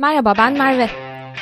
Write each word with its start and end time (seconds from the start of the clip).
Merhaba 0.00 0.34
ben 0.38 0.52
Merve. 0.52 0.90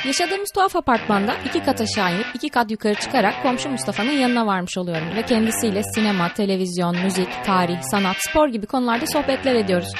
Yaşadığımız 0.05 0.51
tuhaf 0.51 0.75
apartmanda 0.75 1.35
iki 1.45 1.63
kat 1.63 1.81
aşağı 1.81 2.15
inip 2.15 2.25
iki 2.33 2.49
kat 2.49 2.71
yukarı 2.71 2.95
çıkarak 2.95 3.43
komşu 3.43 3.69
Mustafa'nın 3.69 4.11
yanına 4.11 4.47
varmış 4.47 4.77
oluyorum 4.77 5.07
ve 5.15 5.21
kendisiyle 5.21 5.83
sinema, 5.83 6.33
televizyon, 6.33 6.97
müzik, 7.03 7.45
tarih, 7.45 7.81
sanat, 7.81 8.15
spor 8.19 8.47
gibi 8.47 8.65
konularda 8.65 9.07
sohbetler 9.07 9.55
ediyoruz. 9.55 9.93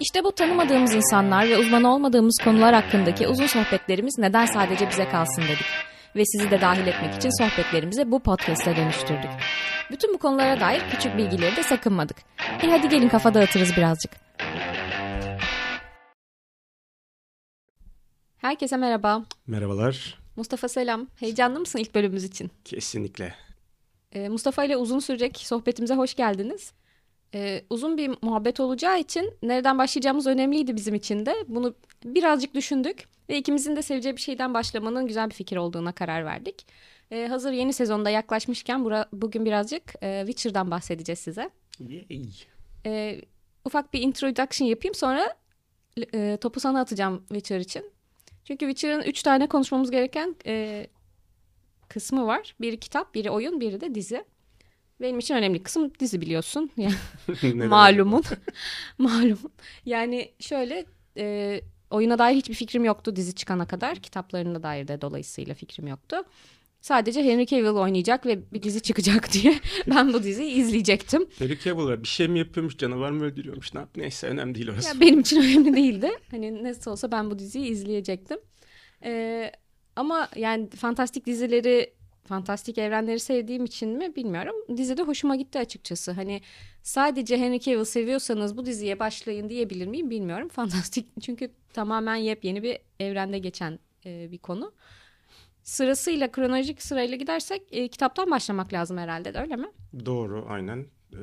İşte 0.00 0.24
bu 0.24 0.32
tanımadığımız 0.32 0.94
insanlar 0.94 1.48
ve 1.48 1.58
uzman 1.58 1.84
olmadığımız 1.84 2.38
konular 2.44 2.74
hakkındaki 2.74 3.28
uzun 3.28 3.46
sohbetlerimiz 3.46 4.18
neden 4.18 4.46
sadece 4.46 4.90
bize 4.90 5.08
kalsın 5.08 5.42
dedik. 5.42 5.66
Ve 6.16 6.22
sizi 6.24 6.50
de 6.50 6.60
dahil 6.60 6.86
etmek 6.86 7.14
için 7.14 7.44
sohbetlerimizi 7.44 8.10
bu 8.10 8.22
podcast'e 8.22 8.76
dönüştürdük. 8.76 9.30
Bütün 9.90 10.14
bu 10.14 10.18
konulara 10.18 10.60
dair 10.60 10.82
küçük 10.90 11.16
bilgileri 11.16 11.56
de 11.56 11.62
sakınmadık. 11.62 12.16
E 12.62 12.70
hadi 12.70 12.88
gelin 12.88 13.08
kafa 13.08 13.34
dağıtırız 13.34 13.76
birazcık. 13.76 14.23
Herkese 18.44 18.76
merhaba. 18.76 19.24
Merhabalar. 19.46 20.18
Mustafa 20.36 20.68
selam. 20.68 21.06
Heyecanlı 21.16 21.60
mısın 21.60 21.78
ilk 21.78 21.94
bölümümüz 21.94 22.24
için? 22.24 22.50
Kesinlikle. 22.64 23.34
Ee, 24.12 24.28
Mustafa 24.28 24.64
ile 24.64 24.76
uzun 24.76 24.98
sürecek 24.98 25.36
sohbetimize 25.36 25.94
hoş 25.94 26.14
geldiniz. 26.14 26.72
Ee, 27.34 27.64
uzun 27.70 27.96
bir 27.98 28.10
muhabbet 28.22 28.60
olacağı 28.60 29.00
için 29.00 29.34
nereden 29.42 29.78
başlayacağımız 29.78 30.26
önemliydi 30.26 30.76
bizim 30.76 30.94
için 30.94 31.26
de. 31.26 31.34
Bunu 31.48 31.74
birazcık 32.04 32.54
düşündük 32.54 33.04
ve 33.28 33.38
ikimizin 33.38 33.76
de 33.76 33.82
seveceği 33.82 34.16
bir 34.16 34.20
şeyden 34.20 34.54
başlamanın 34.54 35.06
güzel 35.06 35.30
bir 35.30 35.34
fikir 35.34 35.56
olduğuna 35.56 35.92
karar 35.92 36.24
verdik. 36.24 36.66
Ee, 37.10 37.26
hazır 37.26 37.52
yeni 37.52 37.72
sezonda 37.72 38.10
yaklaşmışken 38.10 38.84
bura, 38.84 39.08
bugün 39.12 39.44
birazcık 39.44 39.94
e, 40.02 40.22
Witcher'dan 40.26 40.70
bahsedeceğiz 40.70 41.18
size. 41.18 41.50
Yay. 41.80 42.30
Ee, 42.86 43.20
ufak 43.64 43.94
bir 43.94 44.00
introduction 44.02 44.68
yapayım 44.68 44.94
sonra 44.94 45.36
e, 46.14 46.38
topu 46.40 46.60
sana 46.60 46.80
atacağım 46.80 47.24
Witcher 47.28 47.60
için. 47.60 47.93
Çünkü 48.44 48.66
Witcher'ın 48.66 49.02
üç 49.02 49.22
tane 49.22 49.46
konuşmamız 49.46 49.90
gereken 49.90 50.36
e, 50.46 50.86
kısmı 51.88 52.26
var. 52.26 52.54
Biri 52.60 52.80
kitap, 52.80 53.14
biri 53.14 53.30
oyun, 53.30 53.60
biri 53.60 53.80
de 53.80 53.94
dizi. 53.94 54.24
Benim 55.00 55.18
için 55.18 55.34
önemli 55.34 55.62
kısım 55.62 55.92
dizi 56.00 56.20
biliyorsun. 56.20 56.70
Yani 57.42 57.66
malumun. 57.66 58.22
malumun. 58.98 59.52
Yani 59.86 60.32
şöyle 60.40 60.84
e, 61.16 61.60
oyuna 61.90 62.18
dair 62.18 62.36
hiçbir 62.36 62.54
fikrim 62.54 62.84
yoktu 62.84 63.16
dizi 63.16 63.34
çıkana 63.34 63.66
kadar. 63.66 63.96
Kitaplarına 63.96 64.62
dair 64.62 64.88
de 64.88 65.00
dolayısıyla 65.00 65.54
fikrim 65.54 65.86
yoktu. 65.86 66.16
Sadece 66.84 67.24
Henry 67.24 67.46
Cavill 67.46 67.76
oynayacak 67.76 68.26
ve 68.26 68.52
bir 68.52 68.62
dizi 68.62 68.80
çıkacak 68.80 69.32
diye 69.32 69.60
ben 69.86 70.12
bu 70.12 70.22
diziyi 70.22 70.50
izleyecektim. 70.50 71.26
Henry 71.38 71.58
Cavill 71.58 72.02
bir 72.02 72.08
şey 72.08 72.28
mi 72.28 72.38
yapıyormuş, 72.38 72.78
canavar 72.78 73.10
mı 73.10 73.24
öldürüyormuş, 73.24 73.74
ne 73.74 73.80
yap 73.80 73.88
neyse 73.96 74.26
önemli 74.26 74.54
değil 74.54 74.70
orası. 74.70 74.88
Ya 74.88 75.00
benim 75.00 75.20
için 75.20 75.42
önemli 75.42 75.76
değildi. 75.76 76.10
Hani 76.30 76.64
nasıl 76.64 76.90
olsa 76.90 77.12
ben 77.12 77.30
bu 77.30 77.38
diziyi 77.38 77.66
izleyecektim. 77.66 78.38
Ee, 79.04 79.52
ama 79.96 80.28
yani 80.36 80.70
fantastik 80.70 81.26
dizileri, 81.26 81.92
fantastik 82.24 82.78
evrenleri 82.78 83.20
sevdiğim 83.20 83.64
için 83.64 83.88
mi 83.88 84.16
bilmiyorum. 84.16 84.54
Dizide 84.76 85.02
hoşuma 85.02 85.36
gitti 85.36 85.58
açıkçası. 85.58 86.12
Hani 86.12 86.40
sadece 86.82 87.38
Henry 87.38 87.60
Cavill 87.60 87.84
seviyorsanız 87.84 88.56
bu 88.56 88.66
diziye 88.66 88.98
başlayın 88.98 89.48
diyebilir 89.48 89.86
miyim 89.86 90.10
bilmiyorum. 90.10 90.48
Fantastik 90.52 91.06
çünkü 91.22 91.50
tamamen 91.72 92.16
yepyeni 92.16 92.62
bir 92.62 92.78
evrende 93.00 93.38
geçen 93.38 93.78
e, 94.06 94.32
bir 94.32 94.38
konu 94.38 94.72
sırasıyla 95.64 96.32
kronolojik 96.32 96.82
sırayla 96.82 97.16
gidersek 97.16 97.62
e, 97.70 97.88
kitaptan 97.88 98.30
başlamak 98.30 98.72
lazım 98.72 98.98
herhalde 98.98 99.34
de 99.34 99.38
öyle 99.38 99.56
mi? 99.56 99.66
Doğru 100.06 100.46
aynen. 100.48 100.86
Ee, 101.12 101.18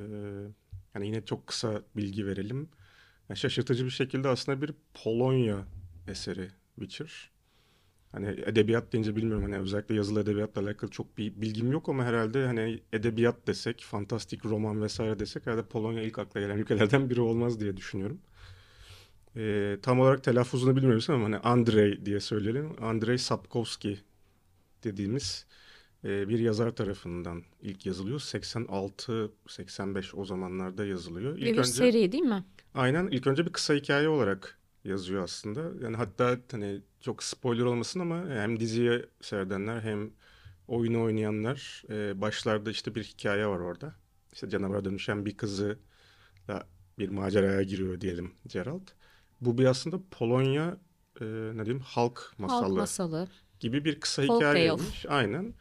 yani 0.96 1.08
yine 1.08 1.26
çok 1.26 1.48
kısa 1.48 1.82
bilgi 1.96 2.26
verelim. 2.26 2.70
Yani 3.30 3.38
şaşırtıcı 3.38 3.86
bir 3.86 3.90
şekilde 3.90 4.28
aslında 4.28 4.62
bir 4.62 4.74
Polonya 5.04 5.66
eseri 6.08 6.48
Witcher. 6.76 7.32
Hani 8.12 8.28
edebiyat 8.28 8.94
deyince 8.94 9.16
bilmiyorum 9.16 9.44
hani 9.44 9.58
özellikle 9.58 9.96
yazılı 9.96 10.22
edebiyatla 10.22 10.62
alakalı 10.62 10.92
çok 10.92 11.18
bir 11.18 11.42
bilgim 11.42 11.72
yok 11.72 11.90
ama 11.90 12.06
herhalde 12.06 12.46
hani 12.46 12.80
edebiyat 12.94 13.48
desek, 13.48 13.82
fantastik 13.90 14.46
roman 14.46 14.82
vesaire 14.82 15.20
desek 15.20 15.46
herhalde 15.46 15.64
Polonya 15.64 16.02
ilk 16.04 16.20
akla 16.20 16.40
gelen 16.40 16.58
ülkelerden 16.58 17.10
biri 17.10 17.22
olmaz 17.22 17.60
diye 17.60 17.78
düşünüyorum. 17.78 18.22
Ee, 19.36 19.78
tam 19.82 20.00
olarak 20.00 20.24
telaffuzunu 20.24 20.76
bilmiyoruz 20.76 21.10
ama 21.10 21.26
hani 21.26 21.38
Andrei 21.38 22.06
diye 22.06 22.20
söyleyelim. 22.20 22.84
Andrei 22.84 23.18
Sapkowski 23.18 24.00
dediğimiz 24.84 25.46
e, 26.04 26.30
bir 26.30 26.40
yazar 26.40 26.72
tarafından 26.72 27.44
ilk 27.62 27.86
yazılıyor. 27.86 28.20
86-85 28.20 30.16
o 30.16 30.26
zamanlarda 30.26 30.86
yazılıyor. 30.86 31.38
İlk 31.38 31.46
bir 31.46 31.58
önce, 31.58 31.72
seri 31.72 32.12
değil 32.12 32.24
mi? 32.24 32.46
Aynen. 32.74 33.08
İlk 33.08 33.28
önce 33.28 33.46
bir 33.46 33.52
kısa 33.52 33.74
hikaye 33.74 34.10
olarak 34.10 34.60
yazıyor 34.84 35.24
aslında. 35.24 35.86
Yani 35.86 35.98
hatta 35.98 36.38
hani 36.52 36.82
çok 37.02 37.24
spoiler 37.24 37.64
olmasın 37.66 38.00
ama 38.00 38.30
hem 38.30 38.60
diziye 38.60 39.06
seyredenler 39.22 39.82
hem 39.82 40.12
oyunu 40.68 41.04
oynayanlar 41.04 41.84
e, 41.90 42.22
başlarda 42.22 42.72
işte 42.72 42.96
bir 42.96 43.04
hikaye 43.04 43.48
var 43.48 43.60
orada. 43.60 43.96
İşte 44.34 44.50
canavara 44.50 44.86
dönüşen 44.86 45.26
bir 45.26 45.38
kızı 45.38 45.80
da 46.48 46.68
bir 47.00 47.10
maceraya 47.10 47.64
giriyor 47.64 48.02
diyelim 48.02 48.32
Gerald. 48.48 48.88
Bu 49.42 49.58
bir 49.58 49.66
aslında 49.66 50.00
Polonya 50.12 50.78
e, 51.22 51.26
ne 51.26 51.66
diyeyim 51.66 51.84
halk 51.84 52.34
masalı. 52.38 52.62
Halk 52.62 52.78
masalı 52.78 53.28
gibi 53.62 53.86
bir 53.86 54.00
kısa 54.00 54.26
Folk 54.26 54.38
hikaye 54.38 54.66
yazmış. 54.66 55.06
Aynen. 55.10 55.54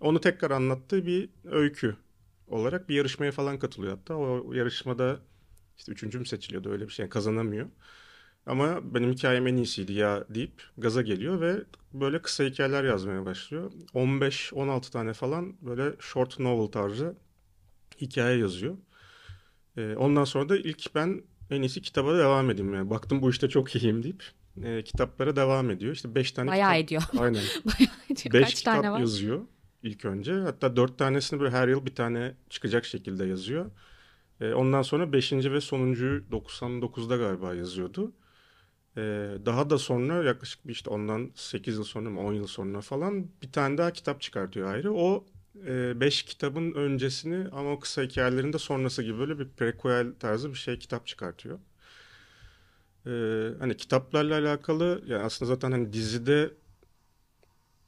Onu 0.00 0.20
tekrar 0.20 0.50
anlattığı 0.50 1.06
bir 1.06 1.28
öykü 1.44 1.96
olarak 2.48 2.88
bir 2.88 2.94
yarışmaya 2.94 3.32
falan 3.32 3.58
katılıyor 3.58 3.96
hatta. 3.98 4.14
O 4.14 4.52
yarışmada 4.52 5.20
işte 5.76 5.92
üçüncü 5.92 6.18
mü 6.18 6.26
seçiliyordu 6.26 6.70
öyle 6.70 6.86
bir 6.86 6.92
şey 6.92 7.02
yani 7.02 7.10
kazanamıyor. 7.10 7.66
Ama 8.46 8.94
benim 8.94 9.12
hikayem 9.12 9.46
en 9.46 9.56
iyisiydi 9.56 9.92
ya 9.92 10.24
deyip 10.28 10.62
gaza 10.78 11.02
geliyor 11.02 11.40
ve 11.40 11.64
böyle 11.92 12.22
kısa 12.22 12.44
hikayeler 12.44 12.84
yazmaya 12.84 13.24
başlıyor. 13.24 13.72
15-16 13.94 14.90
tane 14.90 15.12
falan 15.12 15.56
böyle 15.62 15.96
short 16.00 16.38
novel 16.38 16.66
tarzı 16.66 17.16
hikaye 18.00 18.38
yazıyor. 18.38 18.76
Ee, 19.76 19.94
ondan 19.96 20.24
sonra 20.24 20.48
da 20.48 20.56
ilk 20.56 20.94
ben 20.94 21.22
en 21.50 21.62
iyisi 21.62 21.82
kitaba 21.82 22.18
devam 22.18 22.50
edeyim. 22.50 22.74
Yani 22.74 22.90
baktım 22.90 23.22
bu 23.22 23.30
işte 23.30 23.48
çok 23.48 23.76
iyiyim 23.76 24.02
deyip 24.02 24.24
e, 24.64 24.84
kitaplara 24.84 25.36
devam 25.36 25.70
ediyor. 25.70 25.92
İşte 25.92 26.14
beş 26.14 26.32
tane 26.32 26.50
Bayağı 26.50 26.70
kitap. 26.72 26.84
ediyor. 26.84 27.02
Aynen. 27.18 27.42
Bayağı 27.64 27.94
ediyor. 28.10 28.32
Beş 28.32 28.44
Kaç 28.44 28.54
kitap 28.54 28.74
tane 28.74 28.90
var? 28.90 29.00
yazıyor 29.00 29.40
ilk 29.82 30.04
önce. 30.04 30.32
Hatta 30.32 30.76
dört 30.76 30.98
tanesini 30.98 31.40
böyle 31.40 31.50
her 31.56 31.68
yıl 31.68 31.86
bir 31.86 31.94
tane 31.94 32.34
çıkacak 32.50 32.84
şekilde 32.84 33.24
yazıyor. 33.24 33.70
E, 34.40 34.52
ondan 34.52 34.82
sonra 34.82 35.12
beşinci 35.12 35.52
ve 35.52 35.60
sonuncuyu 35.60 36.22
99'da 36.30 37.16
galiba 37.16 37.54
yazıyordu. 37.54 38.12
E, 38.96 39.00
daha 39.46 39.70
da 39.70 39.78
sonra 39.78 40.24
yaklaşık 40.24 40.66
bir 40.66 40.72
işte 40.72 40.90
ondan 40.90 41.30
8 41.34 41.76
yıl 41.76 41.84
sonra 41.84 42.10
mı 42.10 42.20
10 42.20 42.32
yıl 42.32 42.46
sonra 42.46 42.80
falan 42.80 43.26
bir 43.42 43.52
tane 43.52 43.78
daha 43.78 43.92
kitap 43.92 44.20
çıkartıyor 44.20 44.68
ayrı. 44.68 44.92
O 44.94 45.26
e, 45.66 46.00
beş 46.00 46.22
kitabın 46.22 46.72
öncesini 46.72 47.48
ama 47.52 47.72
o 47.72 47.80
kısa 47.80 48.02
hikayelerinde 48.02 48.58
sonrası 48.58 49.02
gibi 49.02 49.18
böyle 49.18 49.38
bir 49.38 49.48
prequel 49.48 50.14
tarzı 50.20 50.50
bir 50.50 50.58
şey 50.58 50.78
kitap 50.78 51.06
çıkartıyor. 51.06 51.58
Ee, 53.06 53.50
hani 53.58 53.76
kitaplarla 53.76 54.34
alakalı 54.38 55.02
yani 55.06 55.22
aslında 55.22 55.48
zaten 55.54 55.72
hani 55.72 55.92
dizide 55.92 56.50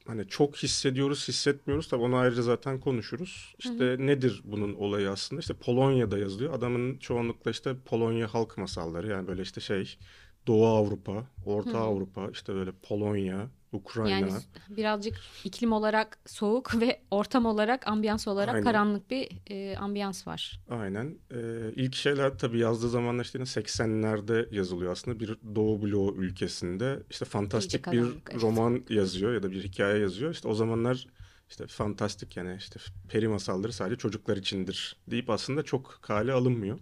hani 0.06 0.28
çok 0.28 0.56
hissediyoruz 0.56 1.28
hissetmiyoruz 1.28 1.88
tabii 1.88 2.02
onu 2.02 2.16
ayrıca 2.16 2.42
zaten 2.42 2.80
konuşuruz. 2.80 3.54
İşte 3.58 3.84
hı 3.84 3.92
hı. 3.94 4.06
nedir 4.06 4.42
bunun 4.44 4.74
olayı 4.74 5.10
aslında 5.10 5.40
işte 5.40 5.54
Polonya'da 5.54 6.18
yazılıyor. 6.18 6.54
Adamın 6.54 6.98
çoğunlukla 6.98 7.50
işte 7.50 7.76
Polonya 7.84 8.34
halk 8.34 8.58
masalları 8.58 9.06
yani 9.08 9.28
böyle 9.28 9.42
işte 9.42 9.60
şey 9.60 9.98
Doğu 10.46 10.66
Avrupa, 10.66 11.26
Orta 11.46 11.78
hı. 11.78 11.82
Avrupa 11.82 12.28
işte 12.32 12.54
böyle 12.54 12.72
Polonya, 12.82 13.50
Ukrayna. 13.72 14.10
Yani 14.10 14.32
birazcık 14.68 15.14
iklim 15.44 15.72
olarak 15.72 16.18
soğuk 16.26 16.74
ve 16.80 17.00
ortam 17.10 17.46
olarak 17.46 17.86
ambiyans 17.86 18.28
olarak 18.28 18.54
Aynen. 18.54 18.64
karanlık 18.64 19.10
bir 19.10 19.28
e, 19.50 19.76
ambiyans 19.76 20.26
var. 20.26 20.60
Aynen. 20.70 21.18
Ee, 21.30 21.36
ilk 21.76 21.94
şeyler 21.94 22.38
tabii 22.38 22.58
yazdığı 22.58 22.88
zamanlar 22.88 23.24
işte 23.24 23.38
80'lerde 23.38 24.54
yazılıyor 24.54 24.92
aslında 24.92 25.20
bir 25.20 25.36
Doğu 25.54 25.82
bloğu 25.82 26.16
ülkesinde 26.16 27.02
işte 27.10 27.24
fantastik 27.24 27.92
bir 27.92 27.98
evet. 27.98 28.42
roman 28.42 28.84
yazıyor 28.88 29.34
ya 29.34 29.42
da 29.42 29.50
bir 29.50 29.64
hikaye 29.64 29.98
yazıyor. 29.98 30.32
İşte 30.32 30.48
o 30.48 30.54
zamanlar 30.54 31.06
işte 31.50 31.66
fantastik 31.66 32.36
yani 32.36 32.56
işte 32.58 32.80
peri 33.08 33.28
masalları 33.28 33.72
sadece 33.72 33.96
çocuklar 33.96 34.36
içindir 34.36 34.96
deyip 35.10 35.30
aslında 35.30 35.62
çok 35.62 35.98
kale 36.02 36.32
alınmıyor. 36.32 36.78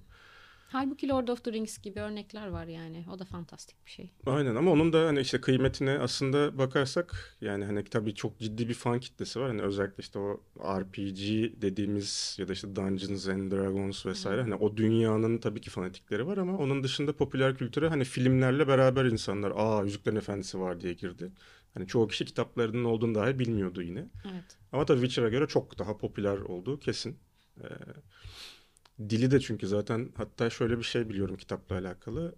Halbuki 0.71 1.09
Lord 1.09 1.29
of 1.29 1.45
the 1.45 1.53
Rings 1.53 1.79
gibi 1.79 2.01
örnekler 2.01 2.49
var 2.49 2.67
yani. 2.67 3.05
O 3.15 3.19
da 3.19 3.25
fantastik 3.25 3.87
bir 3.87 3.91
şey. 3.91 4.11
Aynen 4.27 4.55
ama 4.55 4.71
onun 4.71 4.93
da 4.93 5.07
hani 5.07 5.21
işte 5.21 5.41
kıymetine 5.41 5.99
aslında 5.99 6.59
bakarsak 6.59 7.37
yani 7.41 7.65
hani 7.65 7.85
tabii 7.85 8.15
çok 8.15 8.39
ciddi 8.39 8.69
bir 8.69 8.75
fan 8.75 9.01
kitlesi 9.01 9.41
var. 9.41 9.49
Hani 9.49 9.63
özellikle 9.63 10.01
işte 10.01 10.19
o 10.19 10.41
RPG 10.81 11.21
dediğimiz 11.63 12.37
ya 12.39 12.49
da 12.49 12.53
işte 12.53 12.77
Dungeons 12.77 13.29
and 13.29 13.53
Dragons 13.53 14.07
vesaire. 14.07 14.43
Hmm. 14.43 14.51
Hani 14.51 14.63
o 14.63 14.77
dünyanın 14.77 15.39
tabii 15.39 15.61
ki 15.61 15.71
fanatikleri 15.71 16.27
var 16.27 16.37
ama 16.37 16.59
onun 16.59 16.83
dışında 16.83 17.17
popüler 17.17 17.57
kültüre 17.57 17.89
hani 17.89 18.05
filmlerle 18.05 18.69
beraber 18.69 19.05
insanlar 19.05 19.53
aa 19.57 19.85
Yüzüklerin 19.85 20.17
Efendisi 20.17 20.61
var 20.61 20.81
diye 20.81 20.93
girdi. 20.93 21.33
Hani 21.75 21.87
çoğu 21.87 22.09
kişi 22.09 22.25
kitaplarının 22.25 22.85
olduğunu 22.85 23.15
dahi 23.15 23.39
bilmiyordu 23.39 23.83
yine. 23.83 24.07
Evet. 24.33 24.59
Ama 24.73 24.85
tabii 24.85 25.01
Witcher'a 25.01 25.29
göre 25.29 25.47
çok 25.47 25.79
daha 25.79 25.99
popüler 25.99 26.37
olduğu 26.37 26.81
kesin. 26.81 27.19
Ee, 27.61 27.65
Dili 29.01 29.31
de 29.31 29.41
çünkü 29.41 29.67
zaten 29.67 30.09
hatta 30.17 30.51
şöyle 30.51 30.79
bir 30.79 30.83
şey 30.83 31.09
biliyorum 31.09 31.37
kitapla 31.37 31.79
alakalı. 31.79 32.35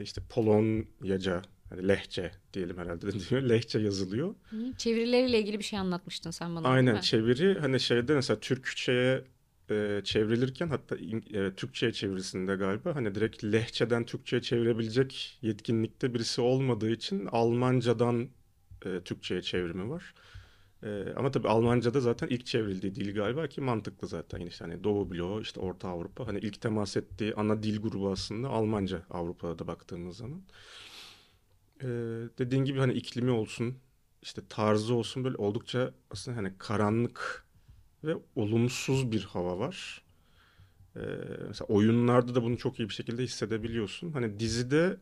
İşte 0.00 0.22
Polonyaca 0.28 1.42
Hani 1.70 1.88
lehçe 1.88 2.30
diyelim 2.52 2.78
herhalde 2.78 3.12
diyor. 3.30 3.42
Lehçe 3.42 3.78
yazılıyor. 3.78 4.34
Hı, 4.50 4.56
Çevirileriyle 4.78 5.38
ilgili 5.40 5.58
bir 5.58 5.64
şey 5.64 5.78
anlatmıştın 5.78 6.30
sen 6.30 6.56
bana. 6.56 6.68
Aynen 6.68 7.00
çeviri 7.00 7.58
hani 7.60 7.80
şeyde 7.80 8.14
mesela 8.14 8.40
Türkçe'ye 8.40 9.24
e, 9.70 10.00
çevrilirken 10.04 10.68
hatta 10.68 10.96
e, 10.96 11.54
Türkçe'ye 11.54 11.92
çevirisinde 11.92 12.54
galiba 12.54 12.94
hani 12.94 13.14
direkt 13.14 13.44
lehçeden 13.44 14.04
Türkçe'ye 14.04 14.42
çevirebilecek 14.42 15.38
yetkinlikte 15.42 16.14
birisi 16.14 16.40
olmadığı 16.40 16.90
için 16.90 17.26
Almancadan 17.32 18.28
e, 18.86 19.00
Türkçe'ye 19.04 19.42
çevrimi 19.42 19.90
var. 19.90 20.14
E, 20.82 21.04
ama 21.16 21.30
tabii 21.30 21.48
Almanca'da 21.48 22.00
zaten 22.00 22.28
ilk 22.28 22.46
çevrildiği 22.46 22.94
dil 22.94 23.14
galiba 23.14 23.46
ki 23.46 23.60
mantıklı 23.60 24.08
zaten 24.08 24.38
yine 24.38 24.48
işte 24.48 24.64
hani 24.64 24.84
Doğu 24.84 25.10
bloğu 25.10 25.40
işte 25.40 25.60
Orta 25.60 25.88
Avrupa 25.88 26.26
hani 26.26 26.38
ilk 26.38 26.60
temas 26.60 26.96
ettiği 26.96 27.34
ana 27.34 27.62
dil 27.62 27.82
grubu 27.82 28.10
aslında 28.10 28.48
Almanca 28.48 29.02
Avrupa'da 29.10 29.58
da 29.58 29.66
baktığımız 29.66 30.16
zaman. 30.16 30.42
E, 31.82 31.86
dediğin 32.38 32.64
gibi 32.64 32.78
hani 32.78 32.92
iklimi 32.92 33.30
olsun 33.30 33.78
işte 34.22 34.42
tarzı 34.48 34.94
olsun 34.94 35.24
böyle 35.24 35.36
oldukça 35.36 35.94
aslında 36.10 36.36
hani 36.36 36.52
karanlık 36.58 37.46
ve 38.04 38.14
olumsuz 38.36 39.12
bir 39.12 39.24
hava 39.24 39.58
var. 39.58 40.02
Ee, 40.96 41.00
mesela 41.48 41.66
oyunlarda 41.68 42.34
da 42.34 42.42
bunu 42.42 42.58
çok 42.58 42.80
iyi 42.80 42.88
bir 42.88 42.94
şekilde 42.94 43.22
hissedebiliyorsun. 43.22 44.12
Hani 44.12 44.40
dizide 44.40 44.98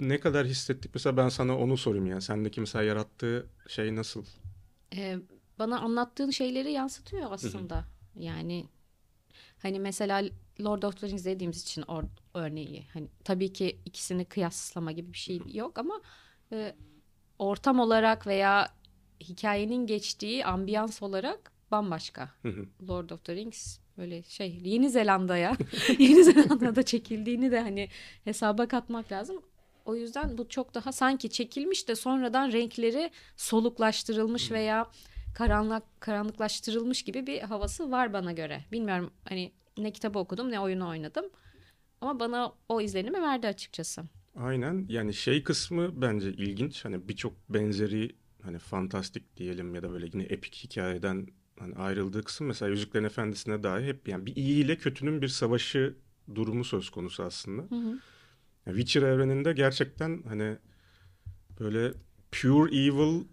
ne 0.00 0.20
kadar 0.20 0.46
hissettik? 0.46 0.90
Mesela 0.94 1.16
ben 1.16 1.28
sana 1.28 1.58
onu 1.58 1.76
sorayım 1.76 2.06
yani. 2.06 2.22
Sendeki 2.22 2.60
mesela 2.60 2.82
yarattığı 2.82 3.46
şey 3.68 3.96
nasıl? 3.96 4.24
Ee, 4.96 5.18
bana 5.58 5.80
anlattığın 5.80 6.30
şeyleri 6.30 6.72
yansıtıyor 6.72 7.32
aslında. 7.32 7.84
Yani 8.18 8.64
hani 9.58 9.80
mesela 9.80 10.22
Lord 10.60 10.82
of 10.82 11.00
the 11.00 11.06
Rings 11.06 11.20
izlediğimiz 11.20 11.62
için 11.62 11.82
or 11.82 12.04
örneği 12.34 12.86
hani 12.92 13.08
tabii 13.24 13.52
ki 13.52 13.78
ikisini 13.84 14.24
kıyaslama 14.24 14.92
gibi 14.92 15.12
bir 15.12 15.18
şey 15.18 15.40
yok 15.52 15.78
ama 15.78 16.00
e, 16.52 16.74
ortam 17.38 17.80
olarak 17.80 18.26
veya 18.26 18.74
hikayenin 19.20 19.86
geçtiği 19.86 20.44
ambiyans 20.44 21.02
olarak 21.02 21.52
bambaşka. 21.70 22.30
Hı 22.42 22.48
hı. 22.48 22.66
Lord 22.88 23.10
of 23.10 23.24
the 23.24 23.34
Rings 23.34 23.78
böyle 23.98 24.22
şey 24.22 24.60
Yeni 24.64 24.90
Zelanda'ya 24.90 25.56
Yeni 25.98 26.24
Zelanda'da 26.24 26.82
çekildiğini 26.82 27.50
de 27.50 27.60
hani 27.60 27.88
hesaba 28.24 28.68
katmak 28.68 29.12
lazım. 29.12 29.42
O 29.90 29.96
yüzden 29.96 30.38
bu 30.38 30.48
çok 30.48 30.74
daha 30.74 30.92
sanki 30.92 31.30
çekilmiş 31.30 31.88
de 31.88 31.94
sonradan 31.94 32.52
renkleri 32.52 33.10
soluklaştırılmış 33.36 34.50
veya 34.50 34.90
karanlık 35.34 35.82
karanlıklaştırılmış 36.00 37.02
gibi 37.02 37.26
bir 37.26 37.40
havası 37.40 37.90
var 37.90 38.12
bana 38.12 38.32
göre. 38.32 38.64
Bilmiyorum 38.72 39.10
hani 39.28 39.52
ne 39.78 39.90
kitabı 39.90 40.18
okudum 40.18 40.50
ne 40.50 40.60
oyunu 40.60 40.88
oynadım. 40.88 41.24
Ama 42.00 42.20
bana 42.20 42.52
o 42.68 42.80
izlenimi 42.80 43.22
verdi 43.22 43.46
açıkçası. 43.46 44.02
Aynen 44.36 44.86
yani 44.88 45.14
şey 45.14 45.42
kısmı 45.42 46.02
bence 46.02 46.32
ilginç. 46.32 46.84
Hani 46.84 47.08
birçok 47.08 47.32
benzeri 47.48 48.16
hani 48.42 48.58
fantastik 48.58 49.36
diyelim 49.36 49.74
ya 49.74 49.82
da 49.82 49.90
böyle 49.90 50.06
yine 50.12 50.22
epik 50.22 50.54
hikayeden 50.54 51.26
hani 51.58 51.74
ayrıldığı 51.74 52.22
kısım 52.22 52.46
mesela 52.46 52.68
Yüzüklerin 52.70 53.04
Efendisi'ne 53.04 53.62
dair 53.62 53.86
hep 53.86 54.08
yani 54.08 54.26
bir 54.26 54.36
iyi 54.36 54.64
ile 54.64 54.76
kötünün 54.76 55.22
bir 55.22 55.28
savaşı 55.28 55.96
durumu 56.34 56.64
söz 56.64 56.90
konusu 56.90 57.22
aslında. 57.22 57.62
Hı 57.62 57.74
hı. 57.74 57.98
Witcher 58.70 59.02
evreninde 59.02 59.52
gerçekten 59.52 60.22
hani 60.28 60.56
böyle 61.60 61.92
pure 62.32 62.76
evil 62.76 63.24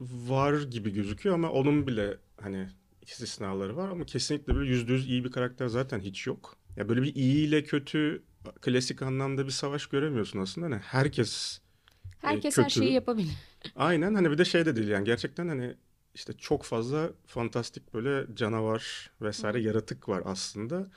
var 0.00 0.62
gibi 0.62 0.92
gözüküyor 0.92 1.34
ama 1.34 1.50
onun 1.50 1.86
bile 1.86 2.16
hani 2.40 2.68
istisnaları 3.02 3.76
var 3.76 3.88
ama 3.88 4.04
kesinlikle 4.06 4.54
böyle 4.54 4.70
yüzde 4.70 4.92
yüz 4.92 5.08
iyi 5.08 5.24
bir 5.24 5.32
karakter 5.32 5.66
zaten 5.68 6.00
hiç 6.00 6.26
yok. 6.26 6.56
Ya 6.76 6.88
böyle 6.88 7.02
bir 7.02 7.14
iyi 7.14 7.48
ile 7.48 7.64
kötü 7.64 8.22
klasik 8.60 9.02
anlamda 9.02 9.46
bir 9.46 9.50
savaş 9.50 9.86
göremiyorsun 9.86 10.38
aslında. 10.38 10.66
Hani 10.66 10.76
herkes 10.76 11.60
e, 12.04 12.26
Herkes 12.26 12.58
her 12.58 12.64
kötü. 12.64 12.74
şeyi 12.80 12.92
yapabilir. 12.92 13.32
Aynen 13.76 14.14
hani 14.14 14.30
bir 14.30 14.38
de 14.38 14.44
şey 14.44 14.66
de 14.66 14.76
değil 14.76 14.88
yani 14.88 15.04
gerçekten 15.04 15.48
hani 15.48 15.74
işte 16.14 16.32
çok 16.32 16.64
fazla 16.64 17.10
fantastik 17.26 17.94
böyle 17.94 18.36
canavar 18.36 19.10
vesaire 19.20 19.60
yaratık 19.60 20.08
var 20.08 20.22
aslında. 20.24 20.90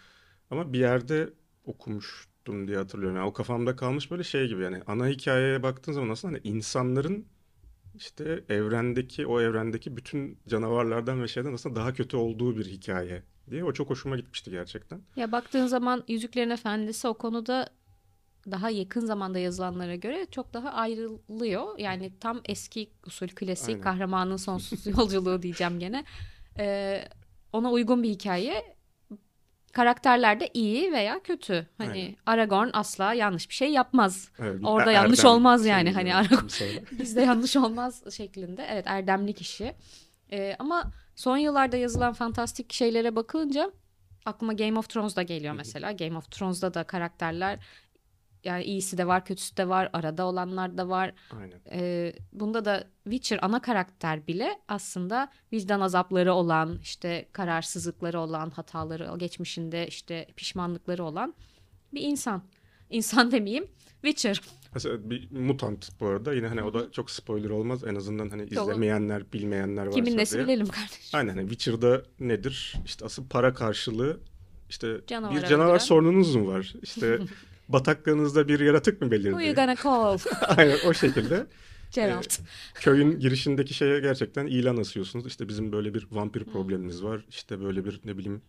Ama 0.50 0.74
bir 0.74 0.80
yerde 0.80 1.30
okumuştum 2.48 2.68
diye 2.68 2.78
hatırlıyorum. 2.78 3.18
Yani 3.18 3.28
o 3.28 3.34
kafamda 3.34 3.76
kalmış 3.76 4.12
böyle 4.12 4.24
şey 4.24 4.48
gibi 4.48 4.64
yani 4.64 4.82
ana 4.88 5.08
hikayeye 5.08 5.64
baktığın 5.64 5.94
zaman 5.94 6.10
aslında 6.10 6.34
hani 6.34 6.42
insanların 6.44 7.26
işte 7.96 8.44
evrendeki 8.50 9.26
o 9.28 9.42
evrendeki 9.42 9.98
bütün 9.98 10.38
canavarlardan 10.48 11.22
ve 11.22 11.28
şeyden 11.28 11.54
aslında 11.54 11.76
daha 11.76 11.94
kötü 11.94 12.18
olduğu 12.18 12.58
bir 12.58 12.66
hikaye 12.66 13.24
diye 13.50 13.64
o 13.64 13.74
çok 13.74 13.90
hoşuma 13.90 14.18
gitmişti 14.18 14.52
gerçekten. 14.52 15.02
Ya 15.16 15.32
baktığın 15.32 15.68
zaman 15.68 16.04
Yüzüklerin 16.08 16.50
Efendisi 16.50 17.08
o 17.08 17.14
konuda 17.14 17.70
daha 18.52 18.70
yakın 18.70 19.06
zamanda 19.06 19.40
yazılanlara 19.40 19.96
göre 19.96 20.28
çok 20.32 20.54
daha 20.54 20.70
ayrılıyor. 20.70 21.80
Yani 21.80 22.12
tam 22.20 22.42
eski 22.46 22.90
usul 23.06 23.28
klasik 23.28 23.70
Aynen. 23.70 23.82
kahramanın 23.82 24.38
sonsuz 24.38 24.88
yolculuğu 24.98 25.42
diyeceğim 25.42 25.80
gene. 25.80 26.06
Ee, 26.60 27.04
ona 27.54 27.72
uygun 27.72 28.04
bir 28.04 28.10
hikaye. 28.10 28.77
Karakterler 29.74 30.40
de 30.40 30.50
iyi 30.54 30.92
veya 30.92 31.20
kötü. 31.24 31.68
Hani 31.78 31.92
Aynen. 31.92 32.16
Aragorn 32.26 32.70
asla 32.74 33.14
yanlış 33.14 33.50
bir 33.50 33.54
şey 33.54 33.72
yapmaz. 33.72 34.30
Evet, 34.40 34.60
Orada 34.64 34.92
Er- 34.92 34.96
yanlış 34.96 35.20
Erdem 35.20 35.32
olmaz 35.32 35.66
yani. 35.66 35.92
Hani 35.92 36.16
Aragorn 36.16 36.48
bizde 37.00 37.22
yanlış 37.22 37.56
olmaz 37.56 38.16
şeklinde. 38.16 38.68
Evet 38.70 38.86
erdemli 38.88 39.34
kişi. 39.34 39.76
Ee, 40.32 40.56
ama 40.60 40.92
son 41.16 41.38
yıllarda 41.38 41.78
yazılan 41.78 42.14
fantastik 42.14 42.74
şeylere 42.74 43.16
bakınca 43.16 43.72
aklıma 44.26 44.54
Game 44.54 44.80
of 44.80 44.90
Thrones 44.90 45.16
da 45.16 45.22
geliyor 45.24 45.54
mesela. 45.54 45.92
Game 45.92 46.18
of 46.18 46.32
Thrones'da 46.32 46.74
da 46.74 46.84
karakterler 46.84 47.60
yani 48.48 48.64
iyisi 48.64 48.98
de 48.98 49.08
var, 49.08 49.26
kötüsü 49.26 49.58
de 49.58 49.70
var, 49.70 49.90
arada 49.94 50.26
olanlar 50.26 50.78
da 50.78 50.90
var. 50.90 51.14
Aynen. 51.40 51.60
Ee, 51.72 52.14
bunda 52.34 52.66
da 52.66 52.84
Witcher 53.04 53.40
ana 53.42 53.62
karakter 53.62 54.28
bile 54.28 54.60
aslında 54.68 55.32
vicdan 55.54 55.82
azapları 55.82 56.34
olan, 56.34 56.80
işte 56.84 57.28
kararsızlıkları 57.32 58.20
olan, 58.20 58.50
hataları 58.50 59.18
geçmişinde 59.18 59.88
işte 59.88 60.28
pişmanlıkları 60.36 61.04
olan 61.04 61.34
bir 61.94 62.02
insan. 62.02 62.44
İnsan 62.90 63.32
demeyeyim, 63.32 63.68
Witcher. 64.02 64.42
Mesela 64.74 65.10
bir 65.10 65.32
mutant 65.32 65.90
bu 66.00 66.08
arada 66.08 66.34
yine 66.34 66.48
hani 66.48 66.64
o 66.64 66.74
da 66.74 66.92
çok 66.92 67.12
spoiler 67.12 67.50
olmaz 67.50 67.84
en 67.84 67.96
azından 67.96 68.30
hani 68.30 68.44
izlemeyenler 68.44 69.34
bilmeyenler 69.34 69.86
varsa 69.86 69.96
Kimin 69.96 70.18
nesi 70.18 70.36
diye. 70.36 70.44
bilelim 70.44 70.68
kardeşim. 70.68 71.02
Aynen 71.14 71.30
hani 71.36 71.50
Witcher'da 71.50 72.04
nedir? 72.20 72.74
İşte 72.86 73.06
asıl 73.06 73.28
para 73.28 73.54
karşılığı 73.54 74.20
işte 74.70 75.02
Canavar 75.08 75.36
bir 75.36 75.42
canavar 75.42 75.66
öldüren. 75.66 75.78
sorununuz 75.78 76.36
mu 76.36 76.48
var? 76.48 76.74
İşte 76.82 77.20
bataklığınızda 77.70 78.48
bir 78.48 78.60
yaratık 78.60 79.02
mı 79.02 79.10
Who 79.10 79.30
you 79.30 79.34
belirdi? 79.36 79.56
gonna 79.56 79.76
call? 79.76 80.18
Aynen 80.58 80.78
o 80.86 80.94
şekilde 80.94 81.48
Geralt. 81.92 82.40
köyün 82.76 83.20
girişindeki 83.20 83.74
şeye 83.74 84.00
gerçekten 84.00 84.48
ilan 84.48 84.78
asıyorsunuz. 84.78 85.26
İşte 85.28 85.48
bizim 85.50 85.72
böyle 85.72 85.94
bir 85.94 86.08
vampir 86.12 86.44
problemimiz 86.44 87.04
var. 87.04 87.26
İşte 87.30 87.62
böyle 87.62 87.86
bir 87.86 88.02
ne 88.06 88.18
bileyim 88.18 88.42